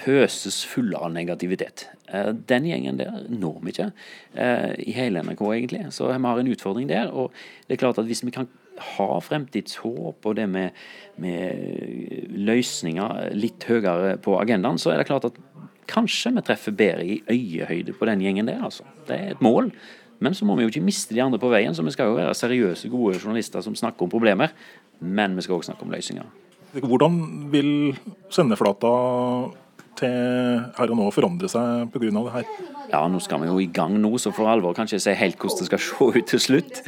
pøses 0.00 0.62
fulle 0.68 0.98
av 0.98 1.12
negativitet. 1.14 1.86
Eh, 2.08 2.32
den 2.48 2.66
gjengen 2.68 2.98
der 3.00 3.20
når 3.28 3.60
vi 3.60 3.74
ikke 3.74 3.90
eh, 4.34 4.72
i 4.86 4.94
hele 4.96 5.22
NRK, 5.26 5.44
egentlig. 5.52 5.84
Så 5.94 6.08
vi 6.08 6.18
har 6.24 6.40
en 6.40 6.50
utfordring 6.54 6.88
der. 6.90 7.12
Og 7.12 7.34
det 7.68 7.76
er 7.76 7.84
klart 7.84 8.00
at 8.00 8.08
hvis 8.08 8.24
vi 8.24 8.34
kan 8.34 8.48
ha 8.80 9.20
fremtidshåp 9.20 10.24
og 10.26 10.36
det 10.38 10.48
med, 10.48 10.76
med 11.20 12.32
løsninger 12.32 13.34
litt 13.36 13.66
høyere 13.68 14.16
på 14.24 14.38
agendaen, 14.40 14.80
så 14.80 14.94
er 14.94 15.02
det 15.02 15.08
klart 15.10 15.28
at 15.28 15.40
kanskje 15.90 16.32
vi 16.36 16.44
treffer 16.46 16.76
bedre 16.76 17.04
i 17.04 17.20
øyehøyde 17.28 17.96
på 17.98 18.08
den 18.08 18.22
gjengen 18.24 18.48
der. 18.48 18.62
altså. 18.64 18.86
Det 19.08 19.16
er 19.16 19.34
et 19.34 19.42
mål. 19.44 19.72
Men 20.20 20.36
så 20.36 20.44
må 20.44 20.56
vi 20.56 20.66
jo 20.66 20.72
ikke 20.72 20.84
miste 20.84 21.16
de 21.16 21.22
andre 21.24 21.40
på 21.40 21.50
veien. 21.52 21.74
Så 21.74 21.84
vi 21.84 21.92
skal 21.94 22.10
jo 22.10 22.18
være 22.18 22.36
seriøse, 22.36 22.92
gode 22.92 23.18
journalister 23.18 23.64
som 23.64 23.76
snakker 23.76 24.04
om 24.04 24.12
problemer. 24.12 24.52
Men 25.00 25.36
vi 25.36 25.44
skal 25.46 25.56
også 25.56 25.72
snakke 25.72 25.86
om 25.86 25.92
løsninger. 25.94 26.28
Hvordan 26.70 27.16
vil 27.50 27.70
sendeflata 28.30 28.90
til 30.00 30.60
her 30.76 30.92
og 30.92 30.98
nå 30.98 31.08
forandre 31.14 31.50
seg 31.52 31.90
pga. 31.92 32.10
det 32.10 32.36
her? 32.36 32.52
Ja, 32.90 33.04
nå 33.06 33.20
skal 33.22 33.44
vi 33.44 33.50
jo 33.50 33.58
i 33.62 33.68
gang 33.70 33.94
nå, 34.02 34.10
så 34.18 34.32
for 34.34 34.50
alvor 34.50 34.74
kan 34.74 34.88
jeg 34.88 34.98
ikke 34.98 35.04
si 35.04 35.18
helt 35.20 35.36
hvordan 35.38 35.60
det 35.60 35.68
skal 35.68 35.82
se 35.86 36.08
ut 36.18 36.30
til 36.32 36.42
slutt. 36.42 36.80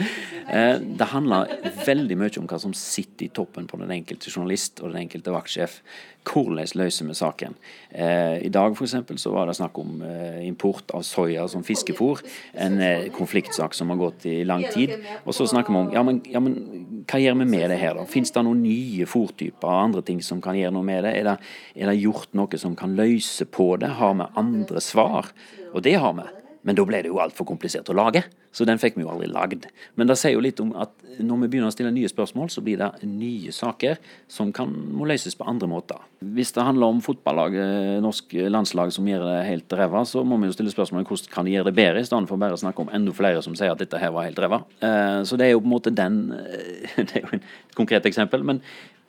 Eh, 0.50 0.78
det 0.82 1.10
handler 1.12 1.52
veldig 1.86 2.16
mye 2.18 2.40
om 2.40 2.48
hva 2.50 2.58
som 2.60 2.74
sitter 2.76 3.28
i 3.28 3.34
toppen 3.34 3.68
på 3.70 3.78
den 3.80 3.92
enkelte 3.94 4.32
journalist 4.32 4.82
og 4.82 4.90
den 4.90 5.04
enkelte 5.04 5.34
vaktsjef. 5.34 5.78
Hvordan 6.26 6.66
løser 6.78 7.06
vi 7.06 7.14
saken? 7.18 7.54
Eh, 7.90 8.42
I 8.46 8.50
dag 8.54 8.74
for 8.78 8.86
eksempel, 8.86 9.18
så 9.18 9.30
var 9.34 9.46
det 9.46 9.56
snakk 9.58 9.78
om 9.78 10.02
eh, 10.06 10.42
import 10.46 10.90
av 10.94 11.06
soya 11.06 11.46
som 11.50 11.64
fiskefôr. 11.66 12.22
En 12.54 12.78
konfliktsak 13.14 13.74
som 13.74 13.90
har 13.94 14.00
gått 14.00 14.26
i 14.26 14.42
lang 14.44 14.64
tid. 14.74 14.96
Og 15.24 15.34
så 15.34 15.46
snakker 15.50 15.74
vi 15.74 15.82
om 15.84 15.92
ja 15.94 16.02
men, 16.06 16.22
ja, 16.30 16.42
men 16.42 16.58
hva 17.06 17.18
gjør 17.22 17.38
vi 17.42 17.48
med 17.50 17.70
det 17.70 17.78
her, 17.80 17.96
da? 17.98 18.06
Fins 18.08 18.34
det 18.34 18.42
noen 18.46 18.62
nye 18.64 19.06
fôrtyper 19.10 19.68
og 19.68 19.86
andre 19.88 20.02
ting 20.06 20.22
som 20.24 20.42
kan 20.42 20.58
gjøre 20.58 20.74
noe 20.74 20.86
med 20.86 21.02
det? 21.06 21.14
Er, 21.18 21.30
det? 21.30 21.52
er 21.76 21.90
det 21.90 22.02
gjort 22.02 22.34
noe 22.38 22.60
som 22.60 22.76
kan 22.78 22.94
løse 22.98 23.01
på 23.50 23.66
det? 23.82 23.94
Har 23.98 24.14
vi 24.14 24.30
andre 24.44 24.80
svar? 24.80 25.32
Og 25.72 25.82
det 25.82 25.98
har 26.00 26.14
vi. 26.18 26.28
Men 26.62 26.78
da 26.78 26.84
ble 26.86 27.02
det 27.02 27.10
jo 27.10 27.18
altfor 27.22 27.46
komplisert 27.48 27.90
å 27.90 27.96
lage, 27.96 28.22
så 28.54 28.66
den 28.68 28.78
fikk 28.78 28.94
vi 28.98 29.02
jo 29.02 29.10
aldri 29.10 29.26
lagd. 29.30 29.64
Men 29.98 30.06
det 30.06 30.14
sier 30.20 30.36
jo 30.36 30.42
litt 30.44 30.60
om 30.62 30.70
at 30.78 30.92
når 31.18 31.40
vi 31.42 31.48
begynner 31.50 31.72
å 31.72 31.74
stille 31.74 31.90
nye 31.94 32.10
spørsmål, 32.10 32.50
så 32.52 32.62
blir 32.64 32.78
det 32.78 32.90
nye 33.08 33.52
saker 33.54 33.98
som 34.30 34.52
kan, 34.54 34.70
må 34.94 35.08
løses 35.08 35.34
på 35.38 35.46
andre 35.48 35.68
måter. 35.70 35.98
Hvis 36.36 36.54
det 36.54 36.64
handler 36.64 36.94
om 36.94 37.00
fotballaget, 37.04 37.98
norsk 38.04 38.36
landslag 38.52 38.94
som 38.94 39.08
gjør 39.08 39.26
det 39.26 39.40
helt 39.48 39.76
ræva, 39.78 40.04
så 40.08 40.22
må 40.22 40.38
vi 40.38 40.50
jo 40.50 40.56
stille 40.56 40.74
spørsmål 40.74 41.02
om 41.02 41.08
hvordan 41.10 41.34
kan 41.34 41.48
de 41.48 41.56
gjøre 41.56 41.70
det 41.70 41.76
bedre, 41.80 42.04
i 42.04 42.08
stedet 42.08 42.30
for 42.30 42.44
bare 42.44 42.58
å 42.58 42.62
snakke 42.62 42.84
om 42.84 42.94
enda 42.94 43.16
flere 43.16 43.42
som 43.44 43.58
sier 43.58 43.74
at 43.74 43.82
dette 43.82 43.98
her 43.98 44.14
var 44.14 44.28
helt 44.28 44.38
ræva. 44.44 44.62
Eh, 44.84 45.18
så 45.26 45.40
det 45.40 45.48
er 45.48 45.56
jo 45.56 45.64
på 45.64 45.70
en 45.70 45.74
måte 45.74 45.94
den 45.96 46.22
Det 47.02 47.18
er 47.18 47.24
jo 47.24 47.34
et 47.40 47.74
konkret 47.74 48.06
eksempel, 48.06 48.44
men 48.46 48.62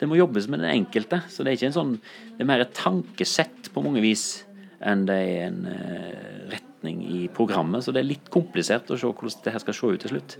det 0.04 0.10
må 0.10 0.20
jobbes 0.20 0.50
med 0.52 0.60
den 0.60 0.72
enkelte. 0.84 1.22
Så 1.32 1.42
det 1.42 1.54
er 1.54 1.58
ikke 1.58 1.70
en 1.72 1.78
sånn 1.78 1.94
Det 2.34 2.44
er 2.44 2.50
mer 2.50 2.64
et 2.66 2.76
tankesett 2.76 3.72
på 3.72 3.84
mange 3.84 4.04
vis 4.04 4.44
enn 4.84 5.06
det 5.08 5.16
er 5.16 5.44
en 5.46 5.60
uh, 5.64 6.48
retning 6.52 6.98
i 7.08 7.20
programmet. 7.32 7.84
Så 7.84 7.94
det 7.94 8.02
er 8.02 8.10
litt 8.10 8.26
komplisert 8.32 8.90
å 8.92 8.98
se 9.00 9.08
hvordan 9.08 9.44
det 9.46 9.54
her 9.54 9.62
skal 9.62 9.76
se 9.78 9.92
ut 9.94 10.02
til 10.04 10.12
slutt. 10.12 10.34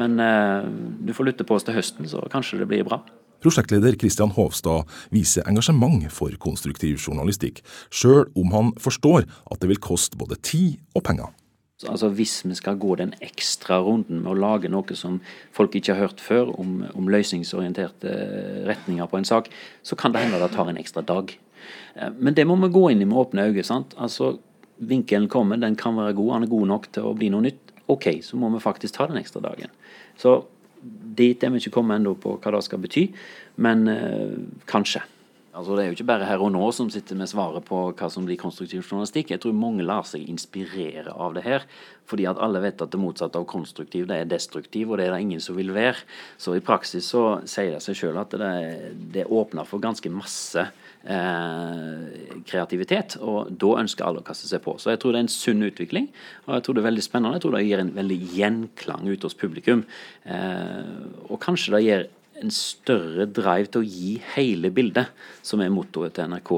Men 0.00 0.16
uh, 0.22 0.64
du 1.04 1.12
får 1.12 1.28
lytte 1.28 1.44
på 1.44 1.58
oss 1.58 1.66
til 1.68 1.76
høsten, 1.76 2.08
så 2.08 2.22
kanskje 2.32 2.62
det 2.62 2.70
blir 2.70 2.86
bra. 2.88 3.02
Prosjektleder 3.42 3.98
Kristian 3.98 4.32
Hovstad 4.32 4.88
viser 5.12 5.44
engasjement 5.50 6.06
for 6.14 6.32
konstruktiv 6.40 7.02
journalistikk, 7.02 7.60
sjøl 7.90 8.28
om 8.38 8.54
han 8.54 8.72
forstår 8.80 9.26
at 9.26 9.60
det 9.60 9.72
vil 9.74 9.82
koste 9.82 10.16
både 10.16 10.38
tid 10.46 10.78
og 10.94 11.04
penger. 11.10 11.34
Altså 11.88 12.08
Hvis 12.14 12.42
vi 12.44 12.54
skal 12.54 12.78
gå 12.78 12.94
den 13.00 13.14
ekstra 13.24 13.80
runden 13.82 14.22
med 14.22 14.32
å 14.32 14.38
lage 14.38 14.70
noe 14.70 14.96
som 14.98 15.20
folk 15.54 15.74
ikke 15.78 15.96
har 15.96 16.08
hørt 16.08 16.22
før, 16.22 16.52
om, 16.60 16.82
om 16.94 17.10
løsningsorienterte 17.10 18.12
retninger 18.68 19.08
på 19.10 19.18
en 19.18 19.28
sak, 19.28 19.50
så 19.82 19.98
kan 19.98 20.14
det 20.14 20.24
hende 20.24 20.40
det 20.42 20.52
tar 20.54 20.70
en 20.70 20.80
ekstra 20.80 21.02
dag. 21.06 21.34
Eh, 21.94 22.14
men 22.18 22.34
det 22.38 22.46
må 22.48 22.56
vi 22.62 22.72
gå 22.72 22.88
inn 22.92 23.02
i 23.02 23.08
med 23.08 23.18
åpne 23.24 23.48
øyne. 23.50 23.66
sant? 23.66 23.96
Altså, 23.98 24.36
Vinkelen 24.82 25.28
kommer, 25.30 25.60
den 25.62 25.76
kan 25.78 25.94
være 25.94 26.16
god, 26.18 26.32
han 26.32 26.42
er 26.42 26.50
god 26.50 26.66
nok 26.66 26.86
til 26.90 27.04
å 27.06 27.14
bli 27.14 27.28
noe 27.30 27.44
nytt. 27.44 27.70
OK, 27.92 28.08
så 28.24 28.38
må 28.40 28.48
vi 28.50 28.62
faktisk 28.62 28.96
ta 28.96 29.06
den 29.06 29.20
ekstra 29.20 29.42
dagen. 29.44 29.70
Så 30.18 30.40
dit 30.82 31.42
er 31.44 31.52
vi 31.52 31.60
ikke 31.62 31.76
kommet 31.76 32.00
ennå 32.00 32.16
på 32.18 32.34
hva 32.42 32.54
det 32.56 32.62
skal 32.66 32.80
bety, 32.82 33.04
men 33.62 33.84
eh, 33.92 34.32
kanskje. 34.66 35.04
Altså, 35.52 35.74
det 35.76 35.82
er 35.82 35.90
jo 35.90 35.96
ikke 35.98 36.06
bare 36.08 36.24
her 36.24 36.40
og 36.40 36.48
nå 36.54 36.64
som 36.72 36.88
sitter 36.88 37.16
med 37.20 37.28
svaret 37.28 37.64
på 37.68 37.78
hva 37.92 38.06
som 38.08 38.24
blir 38.24 38.38
konstruktiv 38.40 38.86
journalistikk. 38.86 39.34
Jeg 39.34 39.42
tror 39.42 39.52
mange 39.52 39.84
lar 39.84 40.06
seg 40.08 40.24
inspirere 40.24 41.12
av 41.12 41.34
det 41.36 41.42
her, 41.44 41.66
fordi 42.08 42.24
at 42.30 42.40
alle 42.40 42.62
vet 42.64 42.80
at 42.80 42.94
det 42.94 43.00
motsatte 43.00 43.36
av 43.36 43.44
konstruktiv 43.50 44.06
det 44.08 44.16
er 44.16 44.30
destruktiv, 44.30 44.88
og 44.88 44.96
det 44.96 45.06
er 45.06 45.12
det 45.12 45.18
ingen 45.26 45.42
som 45.44 45.58
vil 45.58 45.74
være. 45.76 46.06
Så 46.40 46.54
i 46.56 46.62
praksis 46.64 47.10
så 47.12 47.42
sier 47.44 47.74
det 47.74 47.82
seg 47.84 47.98
sjøl 48.00 48.20
at 48.22 48.32
det, 48.40 48.54
det 49.12 49.26
åpner 49.28 49.68
for 49.68 49.84
ganske 49.84 50.14
masse 50.14 50.64
eh, 50.64 52.32
kreativitet. 52.48 53.18
Og 53.20 53.52
da 53.52 53.74
ønsker 53.82 54.08
alle 54.08 54.24
å 54.24 54.26
kaste 54.30 54.48
seg 54.48 54.64
på. 54.64 54.78
Så 54.80 54.94
jeg 54.94 55.02
tror 55.04 55.12
det 55.12 55.20
er 55.20 55.26
en 55.26 55.36
sunn 55.36 55.68
utvikling, 55.68 56.08
og 56.46 56.56
jeg 56.56 56.64
tror 56.64 56.80
det 56.80 56.84
er 56.86 56.88
veldig 56.88 57.06
spennende. 57.10 57.36
Jeg 57.36 57.44
tror 57.44 57.58
det 57.58 57.64
gir 57.68 57.84
en 57.84 57.92
veldig 58.00 58.20
gjenklang 58.38 59.04
ute 59.12 59.28
hos 59.28 59.36
publikum. 59.36 59.84
Eh, 60.24 60.98
og 61.28 61.36
kanskje 61.44 61.76
det 61.76 61.84
gir 61.90 62.10
en 62.42 62.52
større 62.54 63.26
drive 63.30 63.70
til 63.72 63.82
å 63.82 63.88
gi 63.88 64.12
hele 64.34 64.72
bildet, 64.74 65.12
som 65.46 65.62
er 65.62 65.72
mottoet 65.72 66.16
til 66.16 66.32
NRK. 66.32 66.52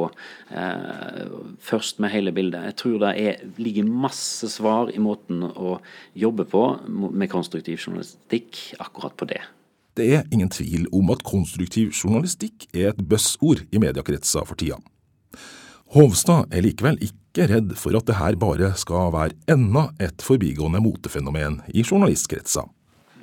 Eh, 0.51 1.35
først 1.64 2.01
med 2.03 2.14
hele 2.14 2.33
bildet. 2.35 2.70
Jeg 2.70 2.79
tror 2.83 2.97
det 3.05 3.12
er, 3.20 3.42
ligger 3.61 3.88
masse 3.88 4.49
svar 4.53 4.92
i 4.94 5.03
måten 5.03 5.44
å 5.44 5.79
jobbe 6.18 6.49
på 6.51 6.64
med 6.88 7.31
konstruktiv 7.33 7.83
journalistikk 7.83 8.62
akkurat 8.83 9.16
på 9.20 9.29
det. 9.35 9.42
Det 9.94 10.09
er 10.16 10.25
ingen 10.35 10.51
tvil 10.51 10.88
om 10.94 11.12
at 11.14 11.23
konstruktiv 11.27 11.92
journalistikk 11.94 12.66
er 12.75 12.90
et 12.90 13.03
buzzord 13.07 13.62
i 13.70 13.79
mediekretser 13.83 14.47
for 14.49 14.59
tida. 14.59 14.81
Hovstad 15.94 16.51
er 16.51 16.64
likevel 16.64 16.99
ikke 17.05 17.47
redd 17.51 17.77
for 17.79 17.94
at 17.94 18.09
det 18.09 18.16
her 18.18 18.35
bare 18.40 18.73
skal 18.79 19.12
være 19.14 19.37
enda 19.55 19.92
et 20.03 20.23
forbigående 20.25 20.81
motefenomen 20.83 21.61
i 21.70 21.85
journalistkretser. 21.87 22.66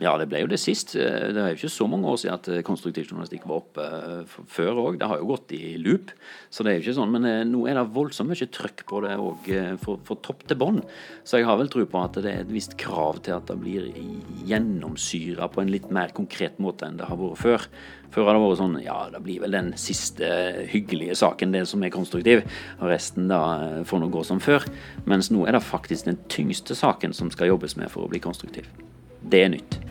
Ja, 0.02 0.16
det 0.18 0.32
ble 0.32 0.40
jo 0.42 0.50
det 0.50 0.58
sist. 0.58 0.96
Eh, 0.98 1.30
det 1.30 1.38
er 1.38 1.52
jo 1.52 1.60
ikke 1.60 1.70
så 1.70 1.86
mange 1.90 2.10
år 2.10 2.18
siden 2.18 2.34
at 2.34 2.48
eh, 2.50 2.64
konstruktiv 2.66 3.06
journalistikk 3.06 3.44
var 3.46 3.60
oppe 3.60 3.84
eh, 3.86 4.38
før 4.50 4.80
òg. 4.82 4.98
Det 4.98 5.10
har 5.12 5.20
jo 5.22 5.28
gått 5.30 5.54
i 5.54 5.76
loop. 5.78 6.10
Så 6.50 6.66
det 6.66 6.72
er 6.72 6.80
jo 6.80 6.86
ikke 6.88 6.96
sånn. 6.98 7.14
Men 7.14 7.52
nå 7.52 7.68
er 7.70 7.78
det 7.78 7.84
voldsomt 7.94 8.32
mye 8.32 8.48
trøkk 8.50 8.82
på 8.90 9.04
det 9.06 9.14
òg, 9.22 9.50
for 9.84 10.22
topp 10.26 10.48
til 10.50 10.58
bånn. 10.58 10.82
Så 11.22 11.38
jeg 11.38 11.46
har 11.46 11.60
vel 11.60 11.70
tro 11.70 11.86
på 11.86 12.02
at 12.02 12.18
det 12.18 12.32
er 12.32 12.42
et 12.42 12.54
visst 12.54 12.74
krav 12.82 13.22
til 13.28 13.36
at 13.36 13.52
det 13.52 13.60
blir 13.62 13.92
gjennomsyra 14.50 15.52
på 15.54 15.62
en 15.62 15.70
litt 15.74 15.92
mer 15.94 16.16
konkret 16.18 16.58
måte 16.64 16.90
enn 16.90 16.98
det 16.98 17.06
har 17.06 17.22
vært 17.22 17.44
før. 17.44 17.70
Før 18.12 18.28
har 18.28 18.36
det 18.36 18.42
vært 18.42 18.60
sånn 18.64 18.80
ja, 18.82 18.98
det 19.14 19.22
blir 19.24 19.46
vel 19.46 19.54
den 19.56 19.70
siste 19.80 20.32
hyggelige 20.74 21.20
saken, 21.22 21.54
det 21.54 21.68
som 21.70 21.86
er 21.86 21.94
konstruktiv. 21.94 22.42
Og 22.80 22.90
resten 22.90 23.30
da 23.30 23.44
får 23.86 24.02
nå 24.02 24.10
gå 24.18 24.26
som 24.26 24.42
før. 24.42 24.66
Mens 25.06 25.30
nå 25.30 25.46
er 25.46 25.60
det 25.60 25.64
faktisk 25.70 26.10
den 26.10 26.20
tyngste 26.34 26.76
saken 26.80 27.14
som 27.14 27.30
skal 27.32 27.54
jobbes 27.54 27.78
med 27.78 27.94
for 27.94 28.08
å 28.08 28.12
bli 28.12 28.24
konstruktiv. 28.24 28.66
Det 29.22 29.46
er 29.46 29.54
nytt. 29.54 29.82